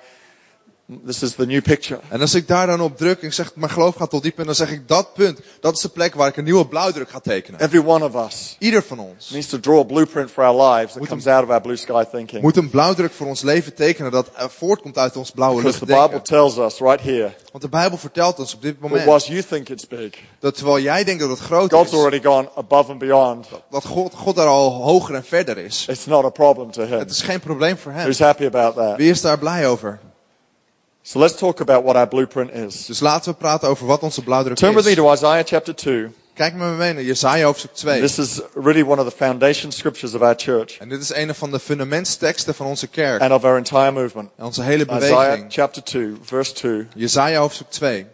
[1.05, 1.99] This is the new picture.
[2.07, 4.31] En als ik daar dan op druk en ik zeg, mijn geloof gaat tot die
[4.31, 7.09] punt, dan zeg ik dat punt, dat is de plek waar ik een nieuwe blauwdruk
[7.09, 7.59] ga tekenen.
[7.59, 10.93] Every one of us Ieder van ons needs to draw a blueprint for our lives
[10.93, 12.41] that comes out of our blue sky thinking.
[12.41, 16.21] moet een blauwdruk voor ons leven tekenen dat voortkomt uit ons blauwe Because the Bible
[16.21, 19.69] tells us right here Want de Bijbel vertelt ons op dit moment whilst you think
[19.69, 22.99] it's big, dat terwijl jij denkt dat het groot God's is, already gone above and
[22.99, 23.47] beyond.
[23.69, 25.85] dat God, God daar al hoger en verder is.
[25.89, 26.99] It's not a problem to him.
[26.99, 28.01] Het is geen probleem voor hem.
[28.01, 28.97] Who's happy about that?
[28.97, 29.99] Wie is daar blij over?
[31.09, 32.85] So let's talk about what our blueprint is.
[32.85, 36.07] Dus laten we praten over wat onze blauwdruk Turn with me to Isaiah chapter 2.
[36.33, 38.01] Kijk met me mee naar Jesaja hoofdstuk 2.
[38.01, 41.35] This is really one of the foundation scriptures of our church En dit is een
[41.35, 43.21] van de fundamentsteksten van onze kerk.
[43.21, 44.29] and of our entire movement.
[44.35, 48.05] En onze hele Isaiah chapter 2, verse 2 Jesaja hoofdstuk 2.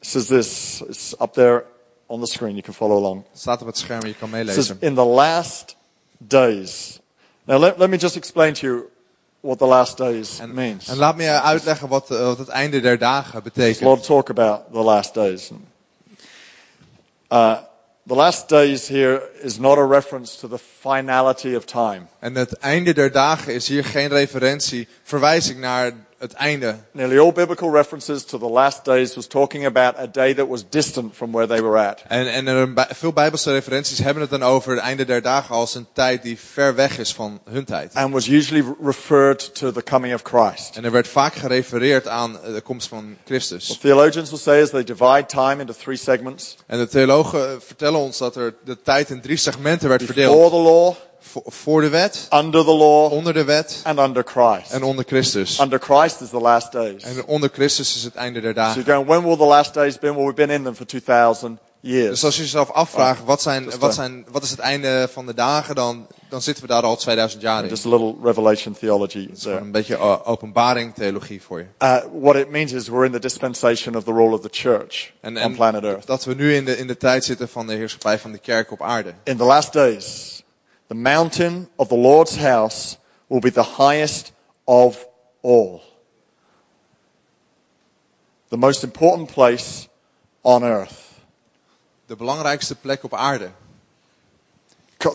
[0.00, 0.82] says this.
[0.88, 1.64] It's up there
[2.06, 2.52] on the screen.
[2.52, 3.24] You can follow along.
[3.34, 4.76] Staat op het scherm, je kan It says, meelezen.
[4.80, 5.76] in the last
[6.18, 7.00] days.
[7.44, 8.90] Now, let, let me just explain to you
[9.46, 10.88] what the last days En, means.
[10.88, 13.98] en laat me je uitleggen wat, eh, wat het einde der dagen There's a lot
[13.98, 13.98] betekent.
[14.00, 15.50] of talk about the last days.
[17.32, 17.56] Uh,
[18.06, 22.06] the last days here is not a reference to the finality of time.
[22.18, 26.74] En het einde der dagen is hier geen referentie, verwijzing naar het einde.
[26.92, 30.64] Nearly all biblical references to the last days was talking about a day that was
[30.68, 32.02] distant from where they were at.
[32.08, 35.74] En, en er, veel bijbelse referenties hebben het dan over het einde der dagen als
[35.74, 37.94] een tijd die ver weg is van hun tijd.
[37.94, 40.76] And was usually referred to the coming of Christ.
[40.76, 43.78] En er werd vaak gerefereerd aan eh, de komst van What Christus.
[43.78, 46.56] theologians will say is they divide time into three segments.
[46.66, 50.50] En de theologen vertellen ons dat er de tijd in drie segmenten werd Before verdeeld.
[50.50, 50.94] the law,
[51.46, 54.72] Voor de wet, under the law, onder de wet and under Christ.
[54.72, 55.58] en onder Christus.
[55.60, 57.02] Under Christ is the last days.
[57.02, 58.82] En onder Christus is het einde der So dagen.
[58.82, 60.12] you're going, when will the last days be?
[60.14, 62.08] Well, we've been in them for 2,000 years.
[62.10, 65.34] Dus als je jezelf afvraagt, wat, zijn, wat, zijn, wat is het einde van de
[65.34, 67.68] dagen, dan, dan zitten we daar al 2000 jaar in.
[67.68, 69.56] Just a little revelation theology is there.
[69.56, 71.66] een beetje uh, openbaring theologie voor je.
[71.78, 75.12] Uh, what it means is we're in the dispensation of the rule of the church
[75.20, 76.06] En, on planet Earth.
[76.06, 78.70] dat we nu in de, in de tijd zitten van de heerschappij van de kerk
[78.72, 79.12] op aarde.
[79.24, 80.35] In the last days,
[80.88, 82.96] the mountain of the Lord's house
[83.28, 84.32] will be the highest
[84.64, 85.06] of
[85.42, 85.80] all.
[88.48, 89.88] The most important place
[90.42, 91.04] on earth.
[92.06, 93.50] De belangrijkste plek op aarde.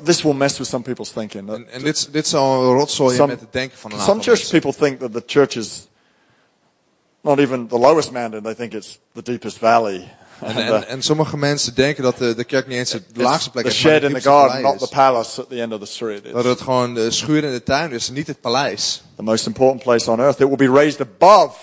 [0.04, 1.50] This will mess with some people's thinking.
[1.50, 4.60] En, en dit, dit zal rotzooien Some- met het denken van een Some church mensen.
[4.62, 5.88] people think that the church is
[7.22, 10.08] not even the lowest mountain, they think it's the deepest valley.
[10.42, 13.50] En, And, en, en sommige mensen denken dat de, de kerk niet eens de laagste
[13.50, 15.80] plek the is, maar shed in the garden, not the palace at the end of
[15.80, 16.24] the street.
[16.24, 19.04] Dat It's het gewoon de schuur in de tuin is, niet het paleis.
[19.16, 20.40] the most important place on earth.
[20.40, 21.56] It will be raised above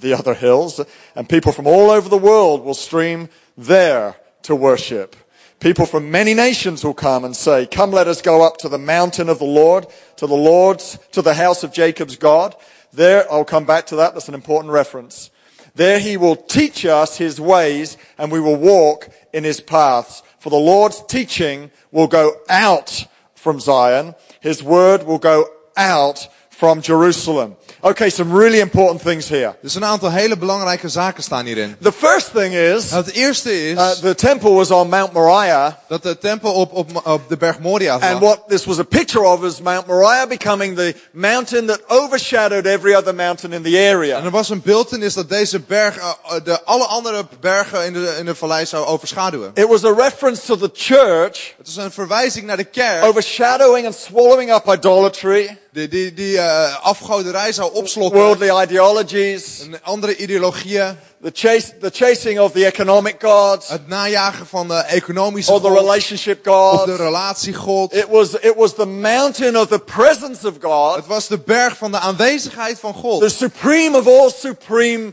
[0.00, 0.80] the other hills,
[1.14, 3.28] and people from all over the world will stream
[3.64, 5.16] there to worship.
[5.58, 8.78] People from many nations will come and say, Come, let us go up to the
[8.78, 12.54] mountain of the Lord, to the Lord's, to the house of Jacob's God.
[12.92, 14.12] There, I'll come back to that.
[14.12, 15.30] That's an important reference.
[15.74, 20.22] There he will teach us his ways and we will walk in his paths.
[20.38, 24.14] For the Lord's teaching will go out from Zion.
[24.40, 27.56] His word will go out from Jerusalem.
[27.86, 29.54] Okay, some really important things here.
[29.60, 31.76] Dus een aantal hele belangrijke zaken staan hierin.
[31.80, 35.72] The first thing is, Nou, het eerste is uh, the temple was on Mount Moriah
[35.88, 39.24] dat de tempel op, op, op de berg Moria And what this was a picture
[39.24, 43.96] of is Mount Moriah becoming the mountain that overshadowed every other mountain in the En
[43.96, 44.24] area.
[44.24, 48.24] er was een beeldenis dat deze berg uh, de alle andere bergen in de, in
[48.24, 49.50] de vallei zou overschaduwen.
[49.54, 53.86] It was a reference to the church Het is een verwijzing naar de kerk overshadowing
[53.86, 58.20] and swallowing up idolatry, die, die, die uh, afgoderij zou opslokken.
[58.20, 60.96] worldly ideologies, En andere ideologieën.
[61.22, 65.72] the, chase, the chasing of the economic gods, Het najagen van de economische or the
[65.72, 67.00] relationship Of de gods.
[67.00, 67.92] relatiegod.
[67.94, 71.76] It was, it was the mountain of the presence of God, Het was de berg
[71.76, 73.30] van de aanwezigheid van the God.
[73.32, 75.12] supreme of all supreme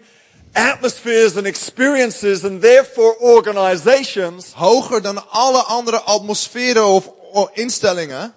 [0.53, 8.33] atmospheres and experiences, and therefore organizations Hoger dan alle andere atmosferen of instellingen.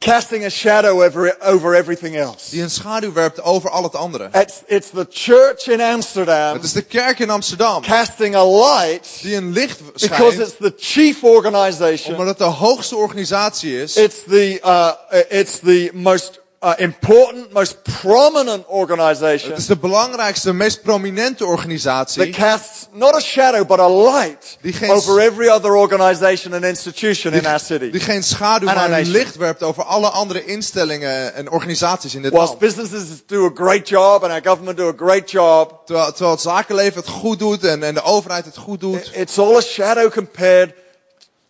[0.00, 2.50] Casting a shadow over, over everything else.
[2.50, 4.28] Die een schaduw werpt over al het andere.
[4.32, 7.82] It's, it's the church in Amsterdam Het is de kerk in Amsterdam.
[7.82, 10.38] casting a light Die een licht because schijnt.
[10.38, 12.12] it's the chief organization.
[12.12, 13.96] Omdat het de hoogste organisatie is.
[13.96, 14.90] It's the, uh,
[15.28, 21.46] it's the most uh, important, most prominent organization Het is de belangrijkste, meest prominente that
[21.48, 22.30] organisatie.
[22.30, 27.32] casts not a shadow but a light Die geen- over every other organization and institution
[27.32, 27.90] in our city.
[27.90, 32.32] Die geen schaduw, maar een licht werpt over alle andere instellingen en organisaties in dit
[32.32, 32.60] Whilst land.
[32.60, 36.40] businesses do a great job and our government do a great job, Terwijl, terwijl het
[36.40, 39.10] zakenleven het goed doet en, en de overheid het goed doet.
[39.14, 40.74] it's all a shadow compared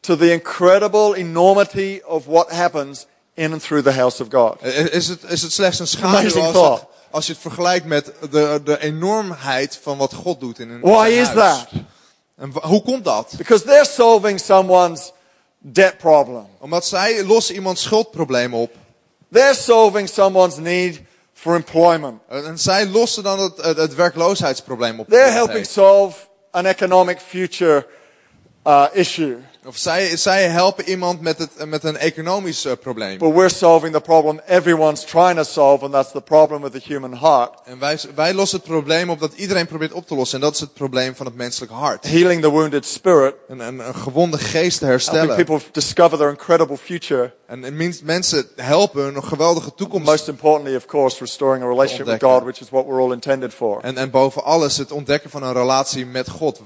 [0.01, 3.07] to the incredible enormity of what happens
[3.41, 4.63] in and through the house of God.
[4.93, 8.61] Is het, is het slechts een schaduw als het, als je het vergelijkt met de,
[8.65, 11.67] de enormheid van wat God doet in een Why is that?
[12.37, 13.35] En hoe komt dat?
[13.37, 15.13] Because they're solving someone's
[15.59, 16.47] debt problem.
[16.59, 18.71] Omdat zij lossen iemands schuldprobleem op.
[19.33, 21.01] They're solving someone's need
[21.33, 22.21] for employment.
[22.29, 25.09] En zij lossen dan het, het, het werkloosheidsprobleem op.
[25.09, 25.71] They're helping heeft.
[25.71, 26.17] solve
[26.51, 27.87] an economic future
[28.67, 29.37] uh, issue.
[29.67, 33.19] Of zij, zij helpen iemand met, het, met een economisch eh, probleem.
[33.19, 36.81] But we're solving the problem everyone's trying to solve, and that's the problem with the
[36.85, 37.51] human heart.
[37.65, 40.39] En wij, wij lossen het probleem op dat iedereen probeert op te lossen.
[40.39, 42.05] En dat is het probleem van het menselijke hart.
[42.09, 45.45] Healing the wounded spirit, Een, een, een gewonde geest te helping herstellen.
[45.45, 47.33] people discover their incredible future.
[47.47, 50.07] En, en mens- mensen helpen een geweldige toekomst.
[50.07, 52.23] Most importantly, of course, restoring a relationship with.
[52.23, 53.79] God, which is what we're all intended for.
[53.83, 56.61] En, en boven alles het ontdekken van een relatie met God.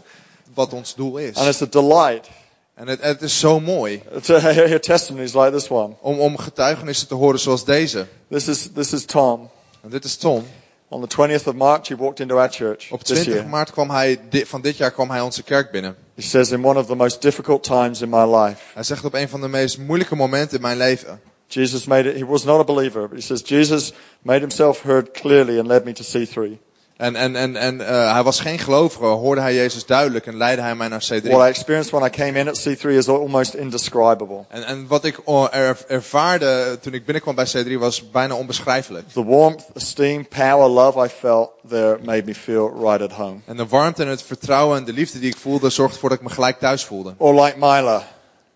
[0.54, 1.36] Wat ons doel is.
[1.36, 2.28] And it's a delight
[2.74, 5.94] En het, het is zo mooi to hear testimonies like this one.
[6.00, 8.06] om, om getuigenissen te horen zoals deze.
[8.30, 9.50] This is, this is Tom.
[9.82, 10.44] En dit is Tom.
[10.88, 13.48] On the 20th of March, he walked into our church Op this 20 year.
[13.48, 15.96] maart kwam hij, van dit jaar kwam hij onze kerk binnen.
[16.14, 19.14] He says, in one of the most difficult times in my life, Hij zegt op
[19.14, 21.20] een van de meest moeilijke momenten in mijn leven.
[21.46, 25.10] Jesus made it, he was not a believer, but he says, Jesus made himself heard
[25.12, 26.58] clearly and led me to C3.
[26.96, 30.62] En, en, en, en eh, hij was geen gelovige, hoorde hij Jezus duidelijk en leidde
[30.62, 31.22] hij mij naar C3.
[31.22, 34.44] What I experienced when I came in at C3 is almost indescribable.
[34.48, 39.08] En, en wat ik oh, er, ervaarde toen ik binnenkwam bij C3 was bijna onbeschrijfelijk.
[39.08, 43.36] The warmth, esteem, power, love I felt there made me feel right at home.
[43.44, 46.18] En de warmte en het vertrouwen en de liefde die ik voelde zorgde ervoor dat
[46.18, 47.14] ik me gelijk thuis voelde.
[47.16, 48.02] Or like Mila,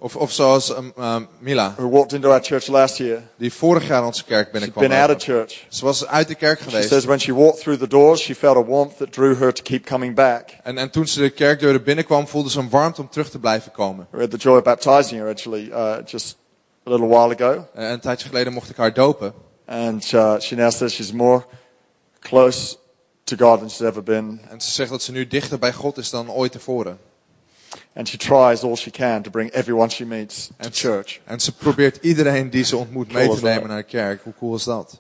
[0.01, 3.23] Of, of zoals um, um, Mila, who walked into our church last year.
[3.37, 4.89] die vorig jaar onze kerk She'd binnenkwam.
[4.89, 5.67] been out of church.
[5.69, 6.89] Ze was uit de kerk She geweest.
[6.89, 9.63] says when she walked through the doors, she felt a warmth that drew her to
[9.63, 10.51] keep coming back.
[10.63, 13.73] En, en toen ze de kerkdeuren binnenkwam, voelde ze een warmte om terug te blijven
[13.73, 14.07] komen.
[14.11, 16.37] We had the joy of baptizing her actually uh, just
[16.87, 17.67] a little while ago.
[17.75, 19.33] En een tijdje geleden mocht ik haar dopen.
[19.67, 21.45] And uh, she now says she's more
[22.21, 22.77] close
[23.25, 24.41] to God than she's ever been.
[24.51, 26.99] En ze zegt dat ze nu dichter bij God is dan ooit tevoren.
[27.99, 31.21] And she tries all she can to bring everyone she meets to church.
[31.25, 34.23] en ze probeert iedereen die ze ontmoet mee te is nemen naar de kerk.
[34.23, 34.99] Hoe cool is dat?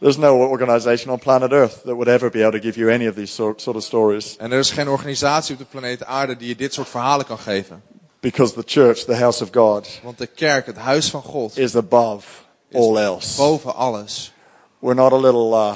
[0.00, 3.08] There's no organization on planet Earth that would ever be able to give you any
[3.08, 6.36] of these sort, sort of stories En er is geen organisatie op de planeet aarde
[6.36, 7.82] die je dit soort verhalen kan geven.
[8.20, 11.76] because the church, the house of God, Want de kerk, het huis van God, is
[11.76, 12.26] above
[12.72, 13.36] all else.
[13.36, 14.32] boven alles.
[14.78, 15.72] We're not a little uh,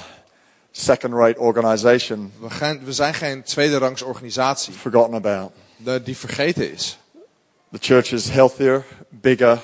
[0.73, 5.51] second-rate organization We, gaan, we zijn geen tweede rangs organisatie forgotten about.
[5.85, 6.99] De- die vergeten is.
[7.73, 9.59] The church is healthier, bigger.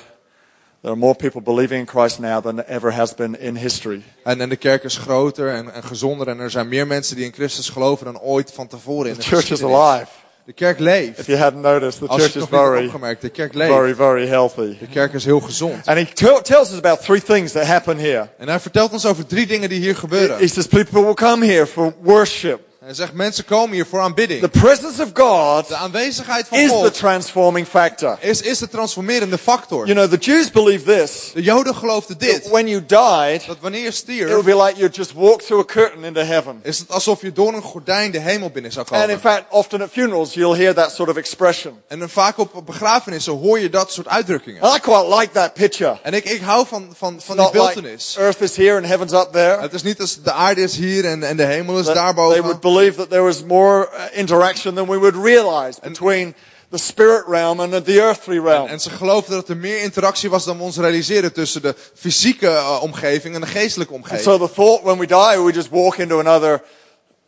[0.81, 4.03] There are more people believing in Christ now than there ever has been in history.
[4.23, 6.27] En, en de kerk is groter en, en gezonder.
[6.27, 9.19] En er zijn meer mensen die in Christus geloven dan ooit van tevoren in The
[9.19, 10.07] de church is alive.
[10.45, 11.19] De kerk leeft.
[11.19, 13.73] If you hadn't noticed, the Als je church het is very, opgemerkt, de kerk leeft.
[13.73, 14.77] very, very healthy.
[14.79, 15.87] De kerk is heel gezond.
[15.87, 16.05] And he
[16.41, 18.29] tells us about three things that happen here.
[18.37, 20.37] En hij vertelt ons over drie dingen die hier gebeuren.
[20.37, 22.59] He says people will come here for worship.
[22.85, 24.41] Hij zegt mensen komen hier voor aanbidding.
[24.41, 28.17] The presence of God De aanwezigheid van is the God transforming factor.
[28.19, 29.87] is, is de transformerende factor.
[29.87, 31.31] You know, the Jews believe this.
[31.33, 32.49] De Joden geloofden That dit.
[32.49, 35.63] when you died, Dat wanneer je it would stierf, be like you just walked through
[35.69, 36.59] a curtain into heaven.
[36.63, 39.19] is het alsof je door een gordijn de hemel binnen zou And in komen.
[39.19, 41.81] fact, often at funerals, you'll hear that sort of expression.
[41.87, 44.61] En dan vaak op begrafenissen hoor je dat soort uitdrukkingen.
[44.61, 45.97] And I quite like that picture.
[46.01, 49.11] En ik, ik hou van, van, van die Not like earth is here and heaven's
[49.13, 49.61] up there.
[49.61, 52.03] Het is niet als de aarde is hier en, en de hemel is That they
[52.03, 52.59] would daarboven.
[52.75, 56.33] Believe that there was more uh, interaction than we would realize between
[56.69, 58.67] the spirit realm and the earthly realm.
[58.67, 62.47] En ze geloofden dat er meer interactie was dan we ons realiseren tussen de fysieke
[62.47, 64.23] eh, omgeving en de geestelijke And omgeving.
[64.23, 66.61] so the thought when we die, we just walk into another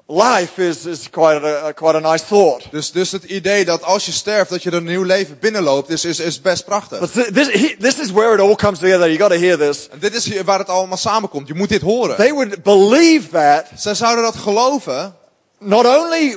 [0.07, 2.71] life is, is quite, a, quite a nice thought.
[2.71, 5.89] Dus, dus het idee dat als je sterft, dat je er een nieuw leven binnenloopt,
[5.89, 6.99] is, is, is best prachtig.
[6.99, 9.07] But this, this is where it all comes together.
[9.07, 9.89] You got to hear this.
[9.89, 11.47] En dit is waar het allemaal samenkomt.
[11.47, 12.15] Je moet dit horen.
[12.15, 15.15] They would believe that Zij zouden dat geloven.
[15.59, 16.35] Not only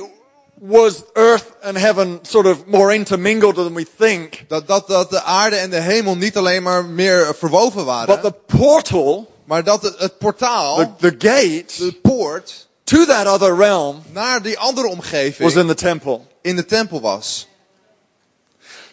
[0.59, 5.21] was earth and heaven sort of more intermingled than we think, Dat, dat, dat de
[5.23, 8.21] aarde en de hemel niet alleen maar meer verwoven waren.
[8.21, 13.27] but the portal, maar dat het, het portaal, the, the gate de poort, to that
[13.27, 16.19] other realm naar die andere was omgeving in the temple.
[16.41, 17.47] in de tempel was.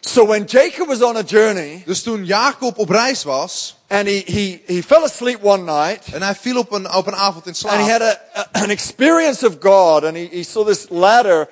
[0.00, 4.22] So when Jacob was on a journey Dus toen Jacob op reis was, and he,
[4.26, 7.54] he, he fell asleep one night en hij viel op een, op een avond in
[7.68, 11.48] and he had a, a- an experience of God and he, he saw this ladder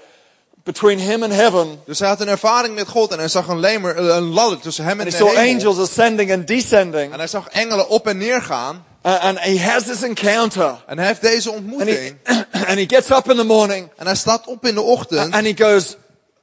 [0.64, 3.61] between him and heaven Dus hij had een ervaring met God en hij zag een,
[3.61, 5.55] lemer, een ladder tussen hem en and de he saw hemel.
[5.55, 8.84] angels ascending and descending En hij zag engelen op en neer gaan.
[9.07, 12.16] Uh, and he has this encounter En hij heeft deze and he, ontmoeting.
[12.68, 15.34] and he gets up in the morning En hij staat op in de ochtend.
[15.34, 15.97] and he goes,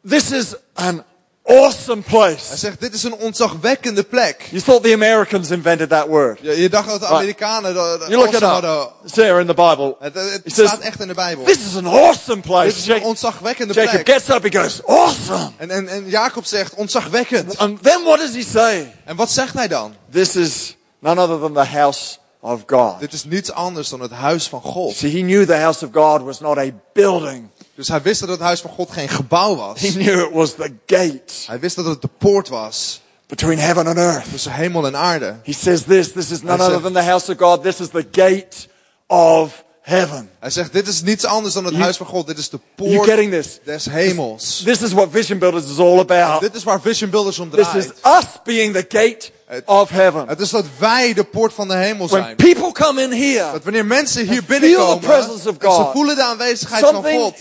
[0.09, 1.03] this is an
[1.45, 2.57] awesome Hij place.
[2.57, 4.47] zegt, dit is een ontzagwekkende plek.
[4.51, 6.39] You thought the Americans invented that word.
[6.41, 8.63] Je, je dacht dat de Amerikanen dat, dat You look it awesome up.
[8.73, 8.93] hadden.
[9.03, 9.95] It's there in the Bible.
[9.99, 11.45] Het, het He staat says, echt in de Bijbel.
[11.45, 12.67] this is an awesome Dit place.
[12.67, 14.09] is een Jacob, ontzagwekkende Jacob plek.
[14.09, 15.51] gets up, he goes, awesome.
[15.57, 17.57] En, en, en Jacob zegt, ontzagwekkend.
[17.57, 18.93] And then what does he say?
[19.05, 19.95] En wat zegt hij dan?
[20.11, 22.99] This is none other than the house of God.
[22.99, 24.95] Dit is niets anders dan het huis van God.
[24.95, 27.49] See, he knew the house of God was not a building.
[27.75, 29.79] Dus hij wist dat het huis van God geen gebouw was.
[29.79, 33.87] He knew it was the gate Hij wist dat het de poort was between heaven
[33.87, 34.31] and earth.
[34.31, 35.35] tussen hemel en aarde.
[35.43, 37.63] He says this, this is none Hij other zegt- than the house of God.
[37.63, 38.67] This is the gate
[39.07, 40.29] of heaven.
[40.39, 42.27] Hij zegt, dit is niets anders dan het You- huis van God.
[42.27, 43.59] Dit is de You poort getting this?
[43.65, 44.61] des hemels.
[44.65, 46.41] This is what Vision Builders is all about.
[46.41, 48.23] Dit is waar Vision Builders om This is draait.
[48.23, 50.27] us being the gate Het- of heaven.
[50.27, 52.35] Het is dat wij de poort van de hemel When zijn.
[52.35, 55.91] people come in here, Dat wanneer mensen hier binnenkomen, the presence of en ze God.
[55.91, 57.35] voelen de aanwezigheid van God.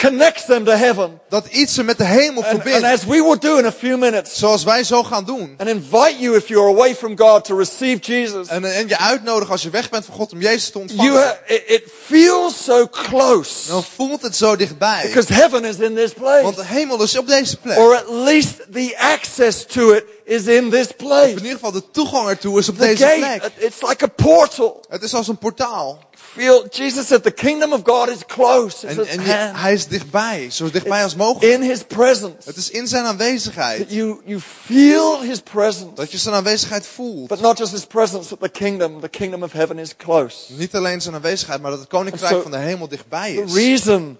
[0.00, 1.20] Connects them to heaven.
[1.28, 2.86] Dat iets ze met de hemel And, and verbindt.
[2.86, 5.54] as we will do in a few minutes, Zoals wij zo gaan doen.
[5.58, 9.50] and invite you if you're away from God to receive Jesus, En, en je uitnodigen
[9.52, 11.22] als je weg bent van God om Jezus te you ontvangen.
[11.22, 15.02] ha- it, it feels so close Dan voelt het zo dichtbij.
[15.06, 17.78] because heaven is in this place, Want de hemel is op deze plek.
[17.78, 21.28] or at least the access to it is in this In place.
[21.28, 23.52] ieder geval de toegang ertoe is op The deze gate, plek.
[23.58, 24.84] it's like a portal.
[24.88, 25.98] Het is als een portaal.
[26.36, 28.86] Feel Jesus said the kingdom of God is close.
[28.86, 30.50] It's En, en je- hij is dichtbij.
[30.50, 31.52] Zo dichtbij als mogelijk.
[31.52, 32.36] in His presence.
[32.44, 33.78] Het is in zijn aanwezigheid.
[33.78, 37.28] That you you feel His presence, Dat je zijn aanwezigheid voelt.
[37.28, 38.28] but not just His presence.
[38.28, 40.36] That the kingdom, the kingdom of heaven, is close.
[40.48, 43.52] Niet alleen zijn aanwezigheid, maar dat het koninkrijk So- van de hemel dichtbij The is.
[43.54, 44.18] reason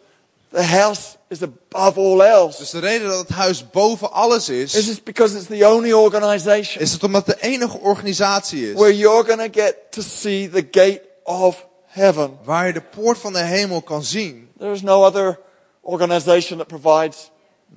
[0.52, 4.74] the house is above all else Dus de reden dat het huis boven alles is
[4.74, 8.74] is, just because it's the only organization is het omdat het de enige organisatie is
[8.74, 12.38] where you're going to get to see the gate of heaven.
[12.44, 14.50] waar je de poort van de hemel kan zien.
[14.58, 15.38] There is no other
[15.82, 17.30] organization that provides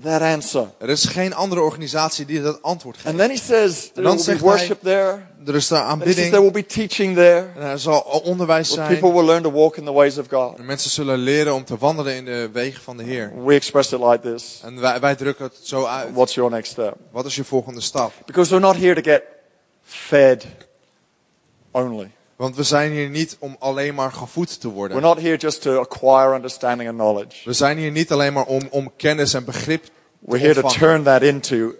[0.03, 0.67] that answer.
[0.79, 3.17] Er is geen andere organisatie die dat antwoord And geeft.
[3.17, 5.21] then he says there will be zegt hij- worship there.
[5.45, 7.47] Er is daar And he says aanbidding there will be teaching there.
[7.55, 8.87] en er zal onderwijs zijn.
[8.87, 10.57] people will learn to walk in the ways of God.
[10.57, 13.43] En mensen zullen leren om te wandelen in de wegen van de Heer.
[13.45, 14.61] We express it like this.
[14.63, 16.13] En wij, wij drukken het zo uit.
[16.13, 16.95] What's your next step?
[17.11, 18.11] Wat is je volgende stap?
[18.25, 19.23] Because we're not here to get
[19.83, 20.45] fed
[21.71, 22.11] only.
[22.35, 25.01] Want we zijn hier niet om alleen maar gevoed te We're worden.
[25.01, 27.41] not here just to acquire understanding and knowledge.
[27.45, 30.69] We zijn hier niet alleen maar om, om kennis en begrip te We're here to
[30.69, 31.75] turn that into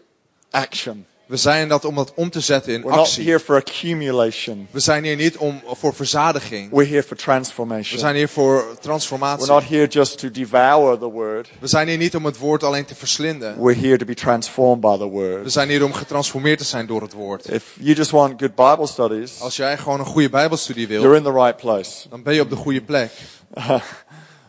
[0.51, 1.05] action.
[1.26, 3.23] We zijn dat om dat om te zetten in We're not actie.
[3.26, 4.67] here for accumulation.
[4.71, 6.71] We zijn hier niet om, voor verzadiging.
[6.71, 9.47] We're here for We zijn hier voor We're transformatie.
[9.47, 11.49] not here just to devour the word.
[11.59, 13.61] We zijn hier niet om het woord alleen te verslinden.
[13.61, 15.51] We're here to be transformed by the We word.
[15.51, 17.49] zijn hier om getransformeerd te zijn door het woord.
[17.49, 21.13] If you just want good Bible studies, Als jij gewoon een goede bijbelstudie you're wil,
[21.17, 22.09] in the right place.
[22.09, 23.11] dan ben je op de goede plek.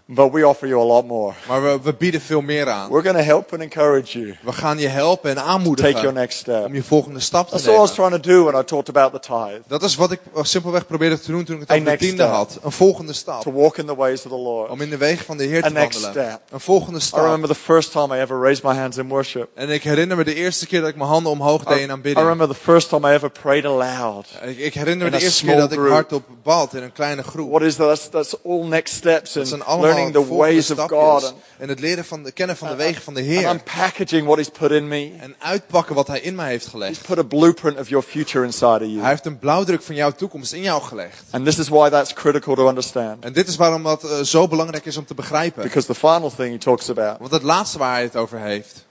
[0.09, 1.33] But we offer you a lot more.
[1.49, 2.91] Maar we, we bieden veel meer aan.
[2.91, 4.37] We're going to help and encourage you.
[4.43, 6.65] We gaan je helpen en Take your aanmoedigen next step.
[6.65, 8.11] om je volgende stap te That's all I was nemen.
[8.11, 9.61] trying to do when I talked about the tithe.
[9.67, 12.23] Dat is wat ik simpelweg probeerde te doen toen ik het over de next tiende
[12.23, 12.35] step.
[12.35, 12.59] had.
[12.63, 13.41] Een volgende stap.
[13.43, 14.71] To walk in the ways of the Lord.
[14.71, 16.27] Om in de wegen van de Heer A te next wandelen.
[16.29, 16.41] step.
[16.51, 17.21] Een volgende I stap.
[17.21, 19.49] remember the first time I ever raised my hands in worship.
[19.55, 21.91] En ik herinner me de eerste keer dat ik mijn handen omhoog deed in I
[21.91, 22.27] aanbidding.
[22.29, 24.27] remember the first time I ever prayed aloud.
[24.43, 27.51] Ik, ik herinner me de eerste keer dat ik hardop bad in een kleine groep.
[27.51, 27.87] What is that?
[27.89, 30.79] That's, that's all next steps Dat zijn in allemaal learning the ways of.
[30.79, 33.51] God and, En het leren van de kennen van de wegen van de and Heer.
[33.51, 35.13] unpackaging what He's put in me.
[35.21, 37.07] En uitpakken wat Hij in mij heeft He's gelegd.
[37.07, 39.07] put a blueprint of your future inside of Hij you.
[39.07, 41.23] heeft een blauwdruk van jouw toekomst in jou gelegd.
[41.31, 43.25] And this is why that's critical to understand.
[43.25, 45.63] En dit is waarom dat eh, zo belangrijk is om te begrijpen.
[45.63, 48.85] Because the final thing He talks about Want het laatste waar hij het over heeft,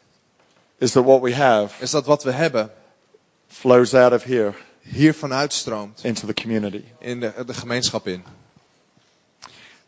[0.78, 2.72] is that what we have is dat wat we hebben
[3.48, 6.84] flows out of here hiervan uitstroomt into the community.
[7.00, 8.24] in de, de gemeenschap in.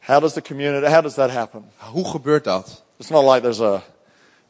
[0.08, 1.66] How does the community, how does that happen?
[1.76, 2.84] Hoe gebeurt dat?
[2.98, 3.84] It's not like there's a,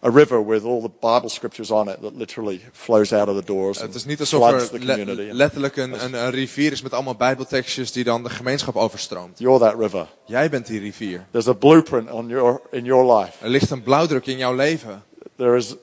[0.02, 3.44] a river with all the Bible scriptures on it that literally flows out of the
[3.46, 6.94] doors and Het is niet alsof er le- letterlijk een, een, een rivier is met
[6.94, 9.40] allemaal bijbeltekstjes die dan de gemeenschap overstroomt.
[9.40, 10.08] You're that river.
[10.26, 11.26] Jij bent die rivier.
[11.32, 13.44] There's a blueprint on your, in your life.
[13.44, 15.04] Er ligt een blauwdruk in jouw leven.
[15.36, 15.76] There is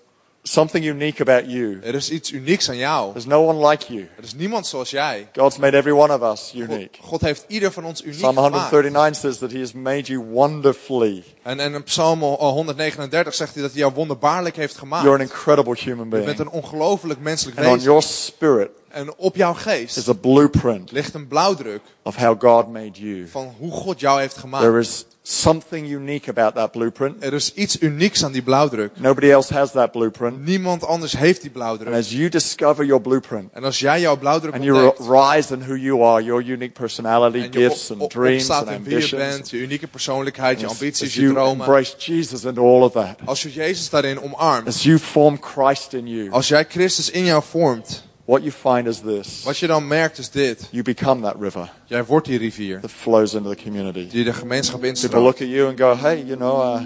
[0.46, 1.80] something unique about you.
[1.82, 3.12] Er is iets unieks aan jou.
[3.12, 4.08] There's no one like you.
[4.16, 5.28] Er is niemand zoals jij.
[5.32, 6.98] God's made every one of us God, unique.
[7.00, 8.52] God heeft ieder van ons uniek Psalm gemaakt.
[8.70, 11.24] 139 says that He has made you wonderfully.
[11.42, 15.04] En, en in Psalm 139 zegt hij dat hij jou wonderbaarlijk heeft gemaakt.
[15.04, 16.38] You're an incredible human Je bent being.
[16.38, 17.88] een ongelooflijk menselijk And on wezen.
[17.88, 22.72] your spirit En op jouw is geest a blueprint ligt een blauwdruk of how God
[22.72, 23.28] made you.
[23.28, 24.76] van hoe God jou heeft There gemaakt.
[24.86, 27.24] is something unique about that blueprint.
[27.24, 28.90] Er is iets unieks aan die blauwdruk.
[28.98, 30.44] Nobody else has that blueprint.
[30.46, 31.94] Niemand anders heeft die And blauwdruk.
[31.94, 35.60] as you discover your blueprint En als jij jouw blauwdruk and you ontdekt rise in
[35.60, 38.76] who you are, your unique personality, en je gifts op, and dreams and wie je
[38.78, 41.66] ambitions, bent, je unieke persoonlijkheid, je ambities, as je you dromen.
[41.66, 45.92] embrace Jesus into all of that, Als je Jezus daarin omarmt, as you form Christ
[45.92, 49.42] in you, als jij Christus in jou vormt, what you find is this.
[49.44, 50.68] wat je dan merkt is dit.
[50.70, 54.08] You become that river Jij wordt die rivier that flows into the community.
[54.08, 55.24] die de gemeenschap People instroomt.
[55.24, 56.80] look at you and go, hey, you know, uh,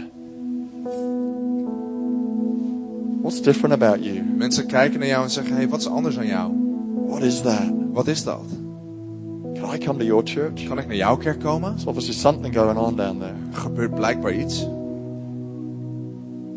[3.23, 4.23] what's different about you?
[4.37, 6.53] Mensen kijken naar jou en zeggen, hey, wat is anders aan jou?
[7.07, 7.71] What is that?
[7.93, 8.43] Wat is dat?
[9.55, 10.67] Can I come to your church?
[10.69, 11.71] Kan ik naar jouw kerk komen?
[11.71, 13.33] There's obviously something going on down there.
[13.53, 14.63] Er gebeurt blijkbaar iets.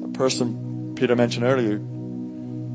[0.03, 0.55] A person
[0.93, 1.82] Peter mentioned earlier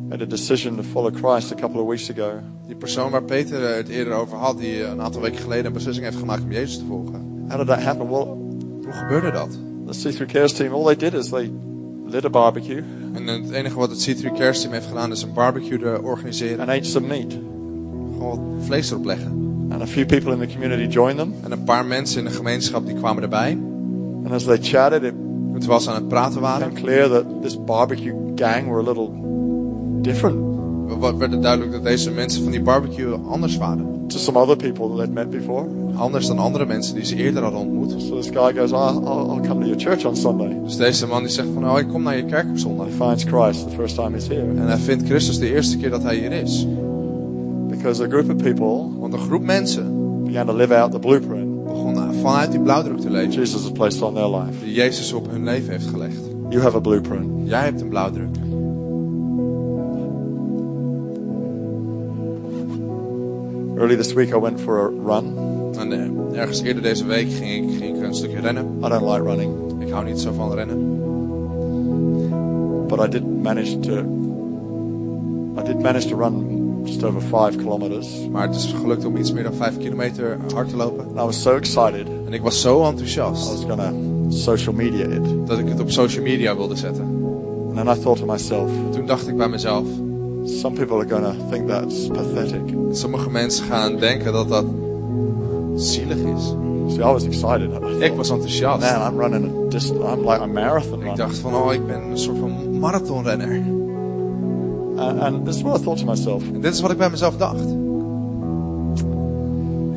[0.08, 2.30] made a decision to follow Christ a couple of weeks ago.
[2.66, 6.04] Die persoon waar Peter het eerder over had, die een aantal weken geleden een beslissing
[6.06, 7.44] heeft gemaakt om Jezus te volgen.
[7.48, 8.08] How did that happen?
[8.08, 8.24] Well,
[8.84, 9.58] Hoe gebeurde dat?
[9.86, 11.52] the C3 Cares team, all they did is they
[12.06, 12.82] lit a barbecue
[13.14, 16.60] En het enige wat het C3 Cares Team heeft gedaan is een barbecue er organiseren.
[16.60, 17.32] and ate some meat.
[18.12, 19.44] Gewoon vlees erop leggen.
[19.70, 21.34] And a few people in the community joined them.
[21.42, 23.58] En een paar mensen in de gemeenschap die kwamen erbij.
[24.24, 25.14] And as they chatted, it
[25.54, 29.10] En terwijl ze aan het praten waren, clear that this barbecue gang were a little
[30.06, 30.36] different
[31.00, 33.94] wa- werd het duidelijk dat deze mensen van die barbecue anders waren.
[34.08, 35.66] to some other people that they'd met before.
[35.96, 37.94] Anders dan andere mensen die ze eerder hadden ontmoet.
[38.02, 40.56] So this guy goes, "Oh, I'll, I'll come to your church on Sunday.
[40.64, 42.86] Dus deze man die zegt van, oh ik kom naar je kerk op zondag.
[42.86, 44.40] He finds Christ the first time he's here.
[44.56, 46.66] En hij vindt Christus de eerste keer dat hij hier is.
[47.68, 49.84] Because a group of people Want een groep mensen
[50.24, 53.30] began to live out the blueprint begon vanuit die blauwdruk te leven.
[53.32, 54.64] Jesus has placed on their life.
[54.64, 56.20] Die Jezus op hun leven heeft gelegd.
[56.48, 57.26] You have a blueprint.
[57.44, 58.28] Jij hebt een blauwdruk.
[63.78, 65.36] Early this week, I went for a run.
[65.78, 68.64] En eh, ergens eerder deze week ging ik, ging ik een stukje rennen.
[68.84, 69.52] I don't like running,
[69.82, 70.94] Ik hou niet zo van rennen.
[72.88, 73.92] but I did manage to.
[75.58, 78.28] I did manage to run just over five kilometers.
[78.30, 81.04] Maar het is gelukt om iets meer dan 5 kilometer hard te lopen.
[81.06, 82.06] And I was so excited.
[82.26, 83.92] En ik was zo I enthousiast was gonna
[84.28, 85.46] social media it.
[85.46, 87.02] dat ik het op social media wilde zetten.
[87.68, 89.86] And then I thought to myself, Toen dacht ik bij mezelf,
[90.46, 92.60] some people are gonna think that's pathetic.
[92.90, 94.64] sommige mensen gaan denken dat dat
[95.76, 96.54] zielig is.
[96.88, 97.70] See, I was excited.
[97.70, 98.80] I Ik thought, was enthousiast.
[98.80, 100.00] man, I'm running a distance.
[100.12, 101.16] I'm like a marathon Ik runner.
[101.16, 103.60] dacht van, oh, ik ben een soort van marathonrenner.
[104.96, 106.42] And, and this is what I thought to myself.
[106.54, 107.64] En dit is wat ik bij mezelf dacht.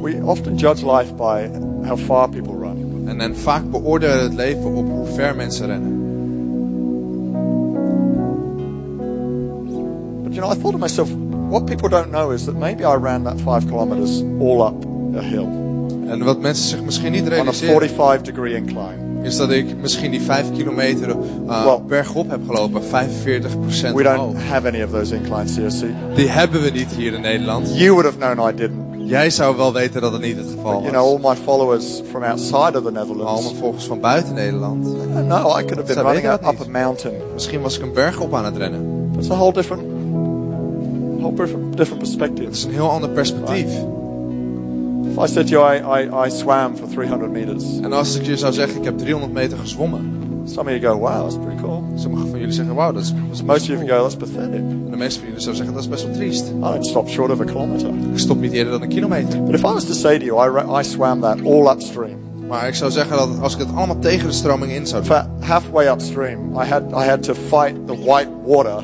[0.01, 1.49] We often judge life by
[1.87, 3.03] how far people run.
[3.07, 5.98] En, en vaak beoordelen we het leven op hoe ver mensen rennen.
[10.39, 11.09] You know, I thought to myself,
[11.49, 14.85] what people don't know is that maybe I ran that five kilometers all up
[15.15, 15.47] a hill
[16.07, 19.07] En wat mensen zich misschien niet on a realiseren, 45 degree incline.
[19.23, 24.17] is dat ik misschien die 5 kilometer uh, Well- bergop heb gelopen, 45% We don't
[24.19, 24.47] omhoog.
[24.49, 25.89] have any of those inclines here, see.
[26.15, 27.67] Die hebben we niet hier in Nederland.
[27.77, 28.87] You would have known I didn't.
[29.09, 30.91] Jij zou wel weten dat het niet het geval You was.
[30.91, 33.53] know, all my followers from outside of the Al mijn Netherlands.
[33.59, 34.83] volgers van buiten Nederland.
[35.27, 37.13] No, I could have been running up a mountain.
[37.33, 38.97] Misschien was ik een berg op aan het rennen.
[39.17, 39.81] It's a whole different,
[41.19, 42.49] whole different, different Het perspective.
[42.51, 43.69] is een heel ander perspectief.
[45.11, 48.25] If I said to you, I, I, I swam for 300 meters, En als ik
[48.25, 50.17] je zou zeggen, ik heb 300 meter gezwommen.
[50.45, 51.83] some of you go, wow, that's pretty cool.
[51.95, 53.89] Sommigen van jullie zeggen, wauw, dat is, Most of best you cool.
[53.89, 54.59] go, that's pathetic.
[54.59, 56.47] En de meeste van jullie zouden zeggen, dat is best wel triest.
[56.49, 57.89] I don't stop short of a kilometer.
[58.11, 59.43] Ik stop niet eerder dan een kilometer.
[59.43, 62.17] But if I was to say to you, I, I swam that all upstream,
[62.47, 65.17] Maar ik zou zeggen dat als ik het allemaal tegen de stroming in zou doen.
[65.39, 68.83] halfway upstream, I had, I had to fight the white water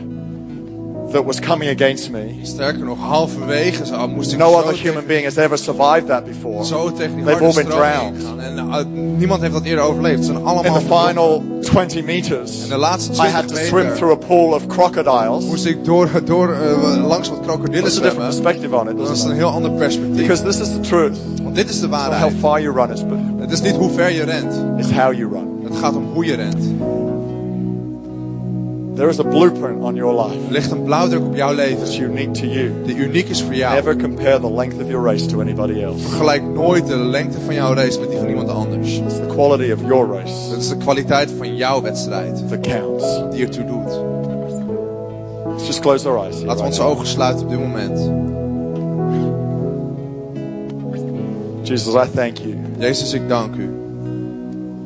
[1.15, 2.39] that was coming against me.
[2.41, 6.65] Sterker nog, halverwege zou, moest ik No other human being has ever survived that before.
[6.65, 8.23] zo tegen die They've all been drowned.
[8.39, 8.77] En uh,
[9.17, 10.25] niemand heeft dat eerder overleefd.
[10.25, 13.53] Ze zijn allemaal In the final 20 meters, En de laatste I 20 had to
[13.53, 15.45] meter swim through a pool of crocodiles.
[15.45, 18.53] moest ik door, door, uh, langs wat krokodillen That's a different zwemmen.
[18.59, 20.21] perspective on it, Dat is een heel ander perspectief.
[20.27, 21.17] Because this is the truth.
[21.43, 22.33] Want dit is de Not how waarheid.
[22.39, 24.53] far you run, it's, but Het is niet hoe ver je rent.
[24.77, 25.59] it's how you run.
[25.63, 26.57] Het gaat om hoe je rent.
[28.95, 32.09] There is a blueprint on your life Er ligt een blauwdruk op jouw that's leven
[32.09, 32.71] unique to you.
[32.85, 33.73] die uniek is voor jou.
[33.75, 35.99] Never compare the length of your race to anybody else.
[36.07, 38.97] Vergelijk nooit de lengte van jouw race met die van iemand anders.
[38.97, 43.21] It's the quality of your race Dat is de kwaliteit van jouw wedstrijd that counts.
[43.31, 43.99] die ertoe doet.
[45.51, 46.41] Let's just close our eyes.
[46.41, 46.89] Laten we right onze now.
[46.91, 48.11] ogen sluiten op dit moment.
[51.63, 53.69] Jesus, I thank you Jezus, ik dank u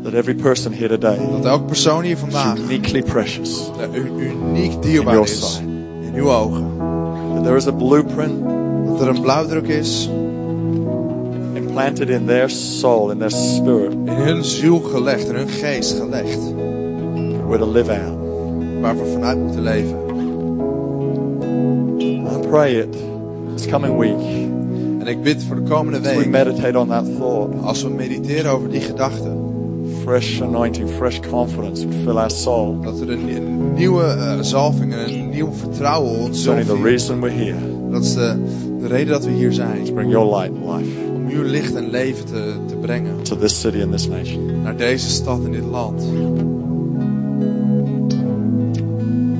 [0.09, 3.71] that every person here today dat elke persoon hier is vandaag uniquely precious.
[3.93, 5.61] u- uniek In dierbaar your is sight.
[6.01, 6.71] in uw ogen.
[7.33, 8.43] That there is a blueprint
[8.87, 10.09] Dat er een blauwdruk is
[11.53, 16.39] implanted in their soul, in their spirit, in hun ziel gelegd, in hun geest gelegd.
[17.47, 18.17] we're to live out.
[18.81, 19.97] Waar we vanuit moeten leven.
[22.33, 22.95] I pray it
[23.55, 24.47] this coming week
[24.99, 27.63] En ik bid voor de komende as we week, meditate on that thought.
[27.63, 29.37] als we mediteren over die gedachten,
[30.03, 32.79] Fresh anointing, fresh confidence would fill our soul.
[32.81, 37.19] dat er een, een nieuwe eh, zalving en een nieuw vertrouwen ons zal the reason
[37.19, 38.35] we're here Dat is de,
[38.79, 39.83] de reden dat we hier zijn.
[39.83, 43.37] to bring your light and life Om uw licht en leven te, te brengen to
[43.37, 44.61] this city and this nation.
[44.63, 46.03] naar deze stad en dit land.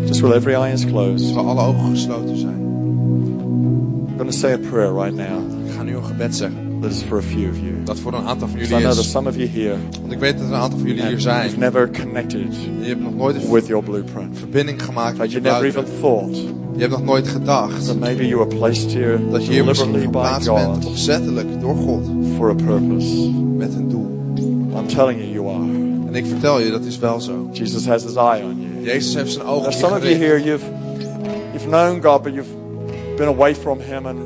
[0.06, 2.58] Just while every eye is closed, Waar alle ogen gesloten zijn.
[2.60, 6.80] I'm going to say a prayer right now Ik ga nu een gebed zeggen.
[6.82, 7.69] that is for a few of you.
[7.90, 9.12] Dat voor een aantal van jullie is.
[9.12, 11.42] some of you here Want ik weet dat er een aantal van jullie hier zijn.
[11.44, 14.38] you've never connected Je hebt nog nooit een with your blueprint.
[14.40, 16.36] verbinding gemaakt met je you never even thought
[16.74, 20.00] Je hebt nog nooit gedacht that maybe you were placed here dat je hier misschien
[20.00, 22.06] geplaatst bent, God opzettelijk door God,
[22.38, 23.32] for a purpose.
[23.58, 24.08] met een doel.
[24.80, 25.64] I'm telling you, you are.
[26.08, 27.50] En ik vertel je, dat is wel zo.
[27.52, 28.84] Jesus has his eye on you.
[28.86, 30.20] Jezus heeft zijn ogen op some je of you gericht.
[30.32, 30.66] here, you've,
[31.54, 32.52] you've known God, but you've
[33.18, 34.18] been away from Him, and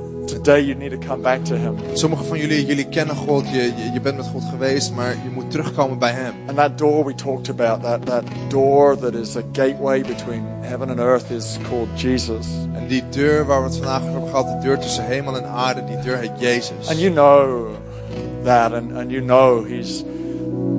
[0.43, 1.77] today you need to come back to Him.
[1.95, 5.29] Sommigen van jullie, jullie kennen God, je, je, je bent met God geweest, maar je
[5.29, 6.33] moet terugkomen bij Hem.
[6.47, 10.89] And that door we talked about, that, that door that is a gateway between heaven
[10.89, 12.47] and earth, is called Jesus.
[12.73, 15.45] En die deur waar we het vandaag over hebben gehad, de deur tussen hemel en
[15.45, 16.89] aarde, die deur heet Jezus.
[16.89, 17.67] And you know
[18.43, 20.03] that, and, and you know He's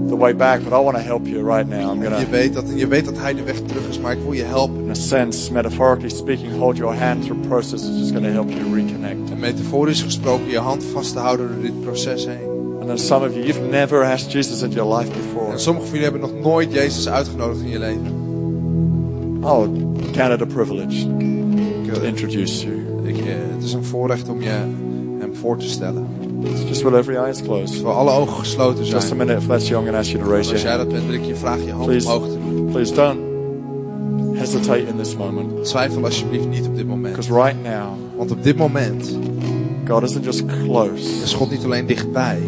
[0.09, 1.91] the way back, but I want to help you right now.
[1.91, 4.19] I'm going je weet dat je weet dat Hij de weg terug is, maar ik
[4.23, 4.85] wil je helpen.
[4.85, 8.51] in a sense, metaphorically speaking, hold your hand through process that's just going to help
[8.51, 9.31] you reconnect.
[9.31, 12.53] En metaforisch gesproken, je hand vast te houden door dit proces heen.
[12.81, 15.53] And then some of you, you've never asked Jesus into your life before.
[15.53, 18.23] En sommigen van jullie hebben nog nooit Jezus uitgenodigd in je leven.
[19.43, 19.69] Oh,
[20.13, 23.09] count it a privilege Ik, to eh, introduce you.
[23.09, 23.25] ik, eh,
[23.55, 24.49] het is een voorrecht om je
[25.19, 26.07] Hem voor te stellen.
[26.69, 27.75] Just with every eye is closed.
[27.75, 29.17] Terwijl alle ogen gesloten Just a zijn.
[29.17, 30.91] minute, if that's you, I'm going to ask you to raise Als your jij hand.
[30.91, 32.07] dat bent, wil ik je vragen je hand Please.
[32.07, 32.65] omhoog te doen.
[32.73, 33.19] Please don't
[34.39, 35.65] hesitate in this moment.
[35.65, 37.17] Twijfel alsjeblieft niet op dit moment.
[37.17, 37.85] Because right now,
[38.17, 39.19] Want op dit moment
[39.89, 42.39] God isn't just close, is God niet alleen dichtbij.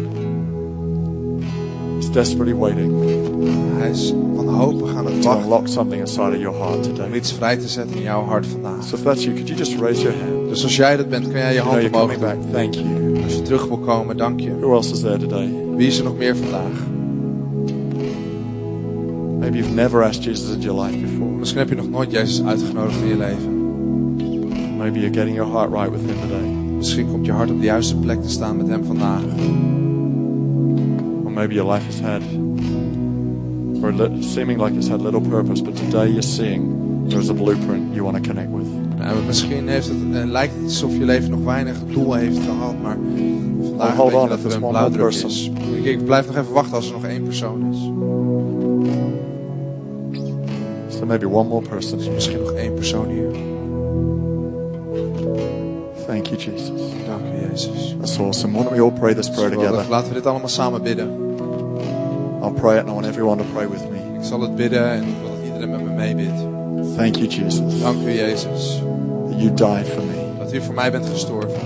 [1.99, 2.93] He's desperately waiting
[3.77, 7.15] Hij is wanhopig aan het to wachten unlock something inside of your heart om today.
[7.15, 8.83] iets vrij te zetten in jouw hart vandaag.
[8.83, 10.49] So if that's you, could you just raise your hand?
[10.49, 12.19] Dus als jij dat bent, kan jij je You know hand omhoog doen.
[12.19, 12.37] back.
[12.53, 13.06] Thank you.
[13.27, 14.59] Als je terug wil komen, dank je.
[14.59, 15.49] Who else is there today?
[15.75, 16.87] Wie is er nog meer vandaag?
[19.39, 21.29] Maybe you've never asked Jesus into your life before.
[21.29, 23.55] Misschien heb je nog nooit Jezus uitgenodigd in je leven.
[24.77, 26.47] Maybe you're getting your heart right with Him today.
[26.77, 29.23] Misschien komt je hart op de juiste plek te staan met Hem vandaag.
[31.23, 32.21] Or maybe your life has had,
[33.81, 36.75] or seeming like it's had little purpose, but today you're seeing
[37.09, 38.86] there's a blueprint you want to connect with.
[39.07, 42.73] Nou, misschien heeft het, eh, lijkt het alsof je leven nog weinig doel heeft gehad,
[42.81, 42.97] maar
[43.61, 45.51] vandaag Oh, hold on, dat er there's een blauwdruk is.
[45.75, 47.77] Ik, ik blijf nog even wachten als er nog één persoon is.
[50.97, 51.99] So maybe one more person.
[52.13, 53.31] Misschien nog één persoon hier.
[56.05, 56.81] Thank you, Jesus.
[57.07, 57.95] Dank u, Jezus.
[57.99, 58.53] That's awesome.
[58.53, 59.69] Why don't we all pray this prayer Geweldig.
[59.69, 59.89] together?
[59.89, 61.07] Laten we dit allemaal samen bidden.
[62.41, 64.19] I'll pray it and I want everyone to pray with me.
[64.19, 66.56] Ik zal het bidden en ik wil dat iedereen met me meebidt.
[66.97, 68.81] Thank you, Jesus, Dank u, Jezus,
[69.29, 71.59] that you died for me, dat u voor mij bent gestorven.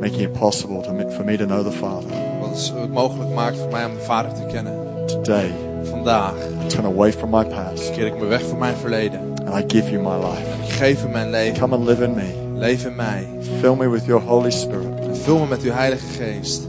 [0.00, 2.08] making it possible to, for me to know the Father.
[2.40, 4.72] Wat het mogelijk maakt voor mij om de Vader te kennen.
[5.06, 5.50] Today,
[5.84, 9.20] Vandaag I turn away from my past keer ik me weg van mijn verleden.
[9.46, 10.62] and I give you my life.
[10.66, 11.60] Ik geef u mijn leven.
[11.60, 12.58] Come and live in me.
[12.58, 13.26] Leef in mij.
[13.60, 15.00] Fill me with your Holy Spirit.
[15.08, 16.68] En vul me met uw Heilige Geest.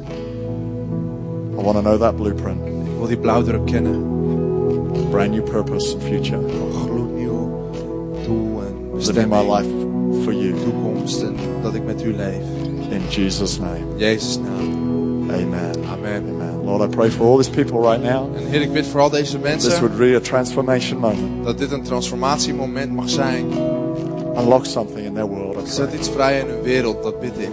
[1.59, 4.09] I want to know that blueprint, Ik wil die blauwdruk kennen.
[5.09, 6.39] brand new purpose and future.
[9.07, 9.69] Living my life
[10.23, 10.53] for you.
[10.63, 12.43] Toekomst en dat ik met u leef.
[12.89, 13.79] In Jesus' name.
[13.95, 14.79] Jezus' naam.
[15.31, 15.71] Amen.
[15.91, 16.23] Amen.
[16.29, 16.63] Amen.
[16.65, 18.35] Lord, I pray for all these people right now.
[18.35, 21.43] En Heer, ik bid voor al deze This mensen would be a transformation moment.
[21.45, 23.45] dat dit een transformatiemoment mag zijn.
[24.37, 25.55] Unlock something in their world.
[25.67, 27.51] I Zet iets vrij in hun wereld, dat bid ik.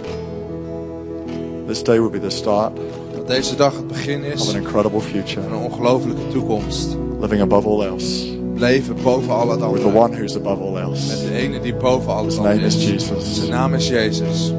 [1.67, 2.71] This day will be the start
[3.15, 5.41] Dat deze dag het begin of is an incredible future.
[5.41, 6.97] van een ongelofelijke toekomst.
[7.21, 8.37] Living above all else.
[8.59, 9.97] Leven boven al het With the andere.
[9.97, 11.07] one who's above all Met else.
[11.29, 12.83] de ene die boven alles His andere name is is.
[12.85, 13.35] Jesus.
[13.35, 14.51] Zijn naam is Jezus.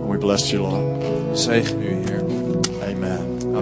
[0.00, 0.82] And we bless you, Lord.
[1.32, 1.95] Zegen u.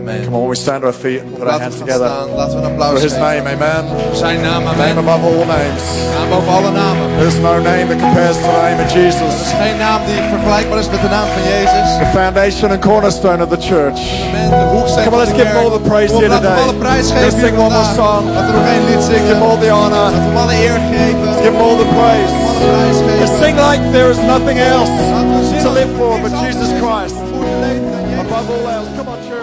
[0.04, 0.24] Amen.
[0.24, 2.04] Come on, we stand to our feet and put our hands together.
[2.12, 2.28] staan.
[2.36, 3.82] Laten we een For his name, amen.
[4.12, 5.84] Zijn naam, Name above all names.
[6.14, 7.06] Naam boven alle namen.
[7.20, 9.32] There's no name that compares to the name of Er Jesus.
[9.44, 11.88] is geen naam die vergelijkbaar is met de naam van Jezus.
[12.04, 14.00] The foundation and cornerstone of the church.
[14.28, 14.50] Amen.
[14.50, 16.58] De hoeksteen Come on, let's give him all the praise here today.
[16.62, 18.22] alle prijs Let's sing one more song.
[18.36, 20.08] Laten we nog één lied Give him all the honor.
[20.12, 21.28] Laten we hem alle eer geven.
[21.44, 22.30] Give him all the praise.
[22.38, 23.36] Alle prijs And geven.
[23.42, 27.16] sing like there is nothing else Laten we zingen to live for but Jesus Christ.
[27.32, 28.20] voor te leven dan Jezus.
[28.26, 28.88] Above all else.
[28.98, 29.33] Come on, church.